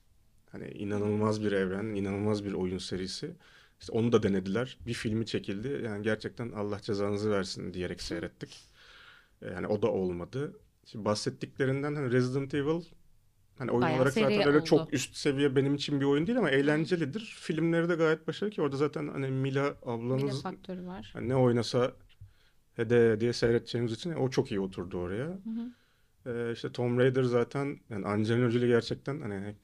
Hani 0.52 0.68
inanılmaz 0.70 1.44
bir 1.44 1.52
evren, 1.52 1.84
inanılmaz 1.84 2.44
bir 2.44 2.52
oyun 2.52 2.78
serisi. 2.78 3.36
İşte 3.80 3.92
onu 3.92 4.12
da 4.12 4.22
denediler. 4.22 4.78
Bir 4.86 4.94
filmi 4.94 5.26
çekildi. 5.26 5.82
Yani 5.84 6.02
gerçekten 6.02 6.50
Allah 6.52 6.80
cezanızı 6.80 7.30
versin 7.30 7.74
diyerek 7.74 8.02
seyrettik. 8.02 8.60
Yani 9.54 9.66
o 9.66 9.82
da 9.82 9.88
olmadı. 9.92 10.60
Şimdi 10.84 11.04
bahsettiklerinden 11.04 11.94
hani 11.94 12.12
Resident 12.12 12.54
Evil 12.54 12.84
hani 13.58 13.70
oyun 13.70 13.82
Bayağı 13.82 13.96
olarak 13.96 14.12
zaten 14.12 14.46
öyle 14.46 14.58
oldu. 14.58 14.64
çok 14.64 14.94
üst 14.94 15.16
seviye 15.16 15.56
benim 15.56 15.74
için 15.74 16.00
bir 16.00 16.04
oyun 16.06 16.26
değil 16.26 16.38
ama 16.38 16.50
eğlencelidir. 16.50 17.20
Filmleri 17.40 17.88
de 17.88 17.94
gayet 17.94 18.26
başarılı 18.28 18.54
ki 18.54 18.62
orada 18.62 18.76
zaten 18.76 19.08
hani 19.08 19.30
Mila 19.30 19.64
de 19.64 19.74
ablamız 19.82 20.42
faktörü 20.42 20.86
var. 20.86 21.10
hani 21.12 21.28
ne 21.28 21.36
oynasa 21.36 21.92
hede 22.76 23.20
diye 23.20 23.32
seyredeceğimiz 23.32 23.92
için 23.92 24.12
o 24.12 24.30
çok 24.30 24.50
iyi 24.50 24.60
oturdu 24.60 24.98
oraya. 24.98 25.26
Hı 25.26 25.32
hı. 25.32 25.70
Ee, 26.26 26.52
işte 26.52 26.72
Tomb 26.72 26.98
Raider 26.98 27.22
zaten 27.22 27.80
yani 27.90 28.06
Angelina 28.06 28.50
Jolie 28.50 28.68
gerçekten 28.68 29.20
hani 29.20 29.54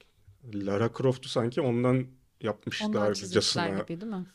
Lara 0.53 0.89
Croft'u 0.97 1.29
sanki 1.29 1.61
ondan 1.61 2.07
yapmışlarcasına 2.41 3.69
gibi 3.69 4.01
değil 4.01 4.11
mi? 4.11 4.25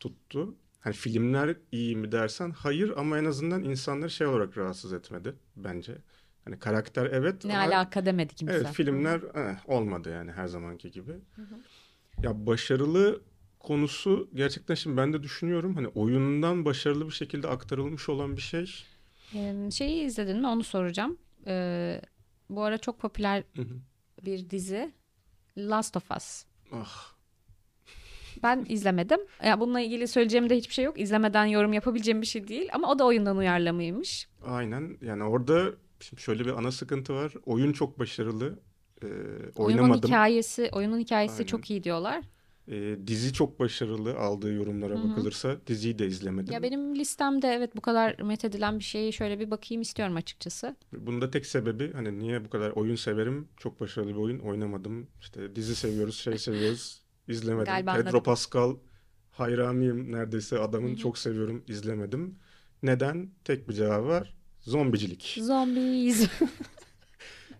tuttu. 0.00 0.54
Hani 0.80 0.94
filmler 0.94 1.56
iyi 1.72 1.96
mi 1.96 2.12
dersen 2.12 2.50
hayır 2.50 2.92
ama 2.96 3.18
en 3.18 3.24
azından 3.24 3.64
insanları 3.64 4.10
şey 4.10 4.26
olarak 4.26 4.58
rahatsız 4.58 4.92
etmedi 4.92 5.34
bence. 5.56 5.98
Hani 6.44 6.58
karakter 6.58 7.06
evet 7.06 7.44
Ne 7.44 7.52
ama 7.52 7.58
alaka 7.58 8.06
demedi 8.06 8.34
kimse. 8.34 8.54
evet 8.54 8.68
filmler 8.68 9.22
eh, 9.34 9.68
olmadı 9.68 10.10
yani 10.10 10.32
her 10.32 10.46
zamanki 10.46 10.90
gibi. 10.90 11.12
Ya 12.22 12.46
başarılı 12.46 13.22
konusu 13.60 14.30
gerçekten 14.34 14.74
şimdi 14.74 14.96
ben 14.96 15.12
de 15.12 15.22
düşünüyorum 15.22 15.74
hani 15.76 15.88
oyundan 15.88 16.64
başarılı 16.64 17.06
bir 17.06 17.12
şekilde 17.14 17.48
aktarılmış 17.48 18.08
olan 18.08 18.36
bir 18.36 18.42
şey. 18.42 18.84
Ee, 19.34 19.70
şeyi 19.70 20.04
izledin 20.04 20.40
mi 20.40 20.46
onu 20.46 20.64
soracağım. 20.64 21.18
Ee, 21.46 22.00
bu 22.50 22.62
ara 22.62 22.78
çok 22.78 23.00
popüler 23.00 23.44
Hı 23.56 23.62
hı. 23.62 23.74
bir 24.26 24.50
dizi 24.50 24.92
Last 25.58 25.96
of 25.96 26.10
Us. 26.16 26.44
Ah 26.72 27.12
Ben 28.42 28.66
izlemedim. 28.68 29.20
Ya 29.44 29.60
bununla 29.60 29.80
ilgili 29.80 30.08
söyleyeceğim 30.08 30.50
de 30.50 30.56
hiçbir 30.56 30.74
şey 30.74 30.84
yok. 30.84 31.00
İzlemeden 31.00 31.44
yorum 31.44 31.72
yapabileceğim 31.72 32.20
bir 32.20 32.26
şey 32.26 32.48
değil. 32.48 32.68
Ama 32.72 32.90
o 32.90 32.98
da 32.98 33.04
oyundan 33.06 33.36
uyarlamaymış. 33.36 34.28
aynen 34.46 34.96
yani 35.02 35.24
orada 35.24 35.70
şimdi 36.00 36.22
şöyle 36.22 36.44
bir 36.44 36.50
ana 36.58 36.72
sıkıntı 36.72 37.14
var. 37.14 37.32
Oyun 37.46 37.72
çok 37.72 37.98
başarılı. 37.98 38.58
Ee, 39.02 39.06
Oyunun 39.56 39.82
oynamadım. 39.82 40.10
hikayesi, 40.10 40.68
oyunun 40.72 40.98
hikayesi 40.98 41.34
Aynen. 41.34 41.46
çok 41.46 41.70
iyi 41.70 41.82
diyorlar. 41.84 42.24
Ee, 42.70 42.98
dizi 43.06 43.32
çok 43.32 43.60
başarılı 43.60 44.18
aldığı 44.18 44.52
yorumlara 44.52 44.94
Hı 44.94 44.98
hı. 44.98 45.10
bakılırsa 45.10 45.56
diziyi 45.66 45.98
de 45.98 46.06
izlemedim. 46.06 46.54
Ya 46.54 46.62
benim 46.62 46.94
listemde 46.94 47.48
evet 47.48 47.76
bu 47.76 47.80
kadar 47.80 48.18
methedilen 48.22 48.78
bir 48.78 48.84
şeyi 48.84 49.12
şöyle 49.12 49.38
bir 49.38 49.50
bakayım 49.50 49.82
istiyorum 49.82 50.16
açıkçası. 50.16 50.76
Bunun 50.92 51.20
da 51.20 51.30
tek 51.30 51.46
sebebi 51.46 51.92
hani 51.92 52.18
niye 52.18 52.44
bu 52.44 52.50
kadar 52.50 52.70
oyun 52.70 52.96
severim, 52.96 53.48
çok 53.56 53.80
başarılı 53.80 54.10
bir 54.10 54.16
oyun 54.16 54.38
oynamadım. 54.38 55.06
İşte 55.20 55.56
dizi 55.56 55.76
seviyoruz, 55.76 56.16
şey 56.18 56.38
seviyoruz, 56.38 57.02
izlemedim. 57.28 57.64
Galiba 57.64 57.92
Pedro 57.92 58.08
anladım. 58.08 58.22
Pascal 58.22 58.76
hayranıyım 59.30 60.12
neredeyse 60.12 60.58
adamın 60.58 60.88
Hı 60.88 60.92
hı. 60.92 60.96
çok 60.96 61.18
seviyorum, 61.18 61.64
izlemedim. 61.68 62.38
Neden? 62.82 63.30
Tek 63.44 63.68
bir 63.68 63.74
cevabı 63.74 64.06
var. 64.08 64.34
Zombicilik. 64.60 65.38
Zombies. 65.42 66.28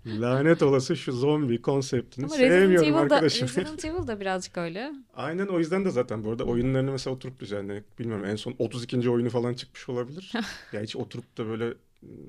Lanet 0.06 0.62
olası 0.62 0.96
şu 0.96 1.12
zombi 1.12 1.62
konseptini 1.62 2.24
Ama 2.24 2.34
Resident 2.38 2.52
sevmiyorum 2.52 2.88
Evil'da, 2.88 3.00
arkadaşım. 3.00 3.48
Resident 3.48 3.84
Evil 3.84 4.06
da 4.06 4.20
birazcık 4.20 4.58
öyle. 4.58 4.92
Aynen 5.14 5.46
o 5.46 5.58
yüzden 5.58 5.84
de 5.84 5.90
zaten 5.90 6.24
bu 6.24 6.30
arada 6.30 6.44
oyunlarını 6.44 6.92
mesela 6.92 7.16
oturup 7.16 7.40
düzenle 7.40 7.84
bilmiyorum 7.98 8.24
en 8.24 8.36
son 8.36 8.54
32. 8.58 9.10
oyunu 9.10 9.30
falan 9.30 9.54
çıkmış 9.54 9.88
olabilir. 9.88 10.32
ya 10.72 10.80
hiç 10.80 10.96
oturup 10.96 11.38
da 11.38 11.46
böyle 11.46 11.74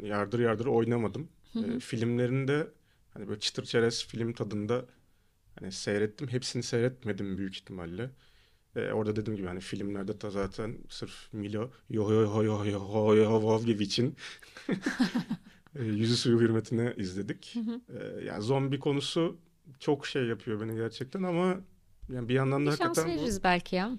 yardır 0.03 0.39
yardır 0.39 0.65
oynamadım. 0.65 1.27
Hı 1.53 1.59
hı. 1.59 1.71
Ee, 1.71 1.79
filmlerini 1.79 2.47
de 2.47 2.67
hani 3.13 3.27
böyle 3.27 3.39
çıtır 3.39 3.65
çerez 3.65 4.05
film 4.05 4.33
tadında 4.33 4.85
hani 5.59 5.71
seyrettim. 5.71 6.27
Hepsini 6.27 6.63
seyretmedim 6.63 7.37
büyük 7.37 7.55
ihtimalle. 7.55 8.09
Ee, 8.75 8.91
orada 8.91 9.15
dediğim 9.15 9.37
gibi 9.37 9.47
hani 9.47 9.59
filmlerde 9.59 10.21
de 10.21 10.29
zaten 10.29 10.77
sırf 10.89 11.33
Milo 11.33 11.71
yo 11.89 12.11
yo 12.11 12.21
yo 12.21 12.43
yo 12.43 12.65
yo 12.65 13.15
yo 13.15 13.41
yo 13.41 13.63
gibi 13.65 13.83
için 13.83 14.15
e, 15.75 15.83
yüzü 15.83 16.17
suyu 16.17 16.39
hürmetine 16.39 16.93
izledik. 16.97 17.55
Hı 17.55 17.59
hı. 17.59 17.81
Ee, 17.97 18.25
yani 18.25 18.41
zombi 18.43 18.79
konusu 18.79 19.37
çok 19.79 20.07
şey 20.07 20.25
yapıyor 20.25 20.61
beni 20.61 20.75
gerçekten 20.75 21.23
ama 21.23 21.55
yani 22.13 22.29
bir 22.29 22.33
yandan 22.33 22.65
da 22.67 22.71
Bir 22.71 22.77
şans 22.77 22.87
hakikaten 22.87 23.11
bu- 23.17 23.21
veririz 23.21 23.43
belki 23.43 23.75
ya. 23.75 23.91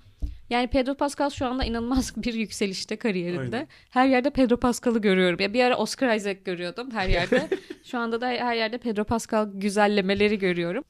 Yani 0.50 0.66
Pedro 0.68 0.94
Pascal 0.94 1.30
şu 1.30 1.46
anda 1.46 1.64
inanılmaz 1.64 2.12
bir 2.24 2.35
yükselişte 2.35 2.96
kariyerinde. 2.96 3.56
Aynen. 3.56 3.68
Her 3.90 4.08
yerde 4.08 4.30
Pedro 4.30 4.56
Pascal'ı 4.56 4.98
görüyorum. 4.98 5.40
Ya 5.40 5.52
bir 5.52 5.64
ara 5.64 5.76
Oscar 5.76 6.16
Isaac 6.16 6.38
görüyordum 6.44 6.90
her 6.90 7.08
yerde. 7.08 7.48
şu 7.85 7.98
anda 7.98 8.20
da 8.20 8.26
her 8.26 8.54
yerde 8.56 8.78
Pedro 8.78 9.04
Pascal 9.04 9.50
güzellemeleri 9.54 10.38
görüyorum. 10.38 10.85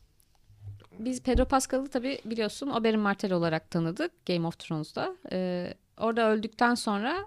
Biz 0.99 1.23
Pedro 1.23 1.45
Pascal'ı 1.45 1.89
tabii 1.89 2.19
biliyorsun 2.25 2.71
Oberyn 2.71 3.01
Martell 3.01 3.33
olarak 3.33 3.71
tanıdık 3.71 4.27
Game 4.27 4.47
of 4.47 4.59
Thrones'da. 4.59 5.17
Ee, 5.33 5.75
orada 5.99 6.31
öldükten 6.31 6.75
sonra 6.75 7.27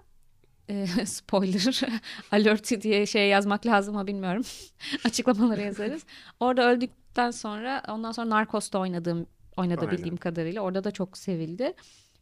e, 0.68 0.86
spoiler 1.06 1.80
alert 2.32 2.82
diye 2.82 3.06
şey 3.06 3.28
yazmak 3.28 3.66
lazım 3.66 3.94
mı 3.94 4.06
bilmiyorum. 4.06 4.42
Açıklamalara 5.04 5.60
yazarız. 5.60 6.04
Orada 6.40 6.70
öldükten 6.70 7.30
sonra 7.30 7.82
ondan 7.88 8.12
sonra 8.12 8.30
Narcos'ta 8.30 8.78
oynadığım 8.78 9.26
oynadı 9.56 9.90
bildiğim 9.90 10.16
kadarıyla. 10.16 10.62
Orada 10.62 10.84
da 10.84 10.90
çok 10.90 11.18
sevildi. 11.18 11.72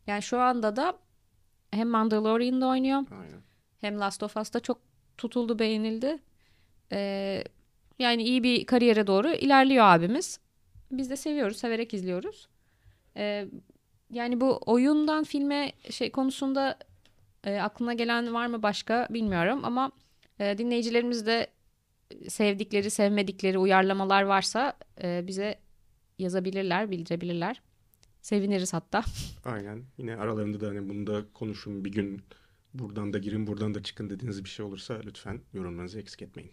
Yani 0.07 0.23
şu 0.23 0.41
anda 0.41 0.77
da 0.77 0.99
hem 1.71 1.89
Mandalorian'da 1.89 2.67
oynuyor 2.67 2.99
Aynen. 2.99 3.41
hem 3.81 4.01
Last 4.01 4.23
of 4.23 4.37
Us'ta 4.37 4.61
çok 4.61 4.79
tutuldu, 5.19 5.59
beğenildi. 5.59 6.19
Ee, 6.93 7.45
yani 7.99 8.23
iyi 8.23 8.43
bir 8.43 8.67
kariyere 8.67 9.07
doğru 9.07 9.33
ilerliyor 9.33 9.85
abimiz. 9.85 10.41
Biz 10.91 11.11
de 11.11 11.17
seviyoruz, 11.17 11.57
severek 11.57 11.95
izliyoruz. 11.95 12.49
Ee, 13.17 13.49
yani 14.11 14.41
bu 14.41 14.61
oyundan 14.67 15.25
filme 15.25 15.73
şey 15.91 16.11
konusunda 16.11 16.79
E, 17.45 17.61
aklına 17.61 17.95
gelen 17.95 18.35
var 18.35 18.47
mı 18.47 18.63
başka 18.63 19.09
bilmiyorum 19.11 19.61
ama 19.63 19.93
e, 20.39 20.59
dinleyicilerimiz 20.59 21.27
de 21.27 21.47
sevdikleri, 22.29 22.91
sevmedikleri 22.91 23.59
uyarlamalar 23.59 24.23
varsa 24.23 24.77
e, 25.03 25.27
bize 25.27 25.59
yazabilirler, 26.19 26.91
bildirebilirler. 26.91 27.63
Seviniriz 28.23 28.73
hatta. 28.73 29.05
Aynen. 29.45 29.85
Yine 29.99 30.17
aralarında 30.17 30.61
da 30.61 30.69
hani 30.69 30.89
bunu 30.89 31.07
da 31.07 31.25
konuşun 31.35 31.85
bir 31.85 31.93
gün 31.93 32.23
buradan 32.75 33.13
da 33.13 33.19
girin 33.19 33.47
buradan 33.47 33.75
da 33.75 33.83
çıkın 33.83 34.11
dediğiniz 34.11 34.45
bir 34.45 34.49
şey 34.49 34.67
olursa 34.67 35.01
lütfen 35.05 35.41
yorumlarınızı 35.53 36.01
eksik 36.01 36.23
etmeyin. 36.23 36.53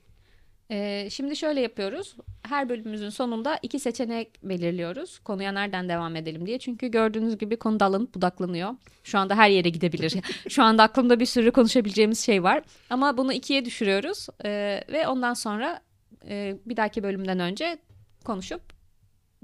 Ee, 0.71 1.07
şimdi 1.11 1.35
şöyle 1.35 1.61
yapıyoruz. 1.61 2.15
Her 2.43 2.69
bölümümüzün 2.69 3.09
sonunda 3.09 3.59
iki 3.61 3.79
seçenek 3.79 4.43
belirliyoruz. 4.43 5.19
Konuya 5.19 5.51
nereden 5.51 5.89
devam 5.89 6.15
edelim 6.15 6.45
diye. 6.45 6.59
Çünkü 6.59 6.87
gördüğünüz 6.87 7.37
gibi 7.37 7.57
konu 7.57 7.79
dallanıp 7.79 8.15
budaklanıyor. 8.15 8.75
Şu 9.03 9.19
anda 9.19 9.35
her 9.35 9.49
yere 9.49 9.69
gidebilir. 9.69 10.15
Şu 10.49 10.63
anda 10.63 10.83
aklımda 10.83 11.19
bir 11.19 11.25
sürü 11.25 11.51
konuşabileceğimiz 11.51 12.25
şey 12.25 12.43
var. 12.43 12.63
Ama 12.89 13.17
bunu 13.17 13.33
ikiye 13.33 13.65
düşürüyoruz. 13.65 14.27
Ee, 14.45 14.83
ve 14.91 15.07
ondan 15.07 15.33
sonra 15.33 15.81
e, 16.27 16.55
bir 16.65 16.77
dahaki 16.77 17.03
bölümden 17.03 17.39
önce 17.39 17.77
konuşup 18.25 18.61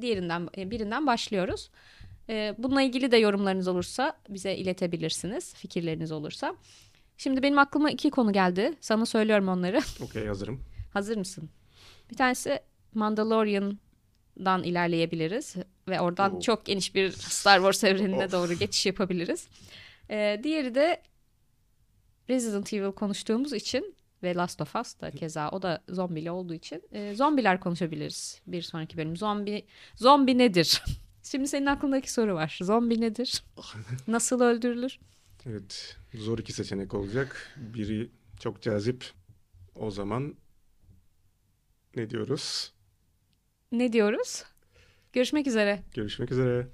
diğerinden 0.01 0.49
e, 0.57 0.71
birinden 0.71 1.07
başlıyoruz. 1.07 1.69
Ee, 2.29 2.55
bununla 2.57 2.81
ilgili 2.81 3.11
de 3.11 3.17
yorumlarınız 3.17 3.67
olursa 3.67 4.13
bize 4.29 4.55
iletebilirsiniz. 4.55 5.53
Fikirleriniz 5.53 6.11
olursa. 6.11 6.55
Şimdi 7.17 7.43
benim 7.43 7.59
aklıma 7.59 7.91
iki 7.91 8.09
konu 8.09 8.33
geldi. 8.33 8.73
Sana 8.81 9.05
söylüyorum 9.05 9.47
onları. 9.47 9.79
Okey 10.01 10.27
hazırım. 10.27 10.76
Hazır 10.97 11.17
mısın? 11.17 11.49
Bir 12.11 12.15
tanesi 12.17 12.59
Mandalorian'dan 12.93 14.63
ilerleyebiliriz 14.63 15.55
ve 15.87 15.99
oradan 16.01 16.35
Oo. 16.35 16.41
çok 16.41 16.65
geniş 16.65 16.95
bir 16.95 17.11
Star 17.11 17.57
Wars 17.57 17.83
evrenine 17.83 18.25
Of. 18.25 18.31
doğru 18.31 18.53
geçiş 18.53 18.85
yapabiliriz. 18.85 19.47
Ee, 20.09 20.39
diğeri 20.43 20.75
de 20.75 21.01
Resident 22.29 22.73
Evil 22.73 22.91
konuştuğumuz 22.91 23.53
için 23.53 23.95
ve 24.23 24.35
Last 24.35 24.61
of 24.61 24.75
Us 24.75 24.99
da 25.01 25.11
keza 25.11 25.49
o 25.49 25.61
da 25.61 25.83
zombili 25.89 26.31
olduğu 26.31 26.53
için 26.53 26.83
e, 26.91 27.15
zombiler 27.15 27.59
konuşabiliriz 27.59 28.41
bir 28.47 28.61
sonraki 28.61 28.97
bölüm. 28.97 29.17
Zombi 29.17 29.65
zombi 29.95 30.37
nedir? 30.37 30.83
Şimdi 31.23 31.47
senin 31.47 31.65
aklındaki 31.65 32.11
soru 32.13 32.35
var. 32.35 32.59
Zombi 32.61 33.01
nedir? 33.01 33.43
Nasıl 34.07 34.41
öldürülür? 34.41 34.99
Evet 35.45 35.97
zor 36.13 36.37
iki 36.39 36.53
seçenek 36.53 36.93
olacak. 36.93 37.55
Biri 37.57 38.09
çok 38.39 38.61
cazip. 38.61 39.05
O 39.75 39.91
zaman 39.91 40.35
ne 41.97 42.09
diyoruz? 42.09 42.71
Ne 43.71 43.93
diyoruz? 43.93 44.43
Görüşmek 45.13 45.47
üzere. 45.47 45.79
Görüşmek 45.93 46.31
üzere. 46.31 46.67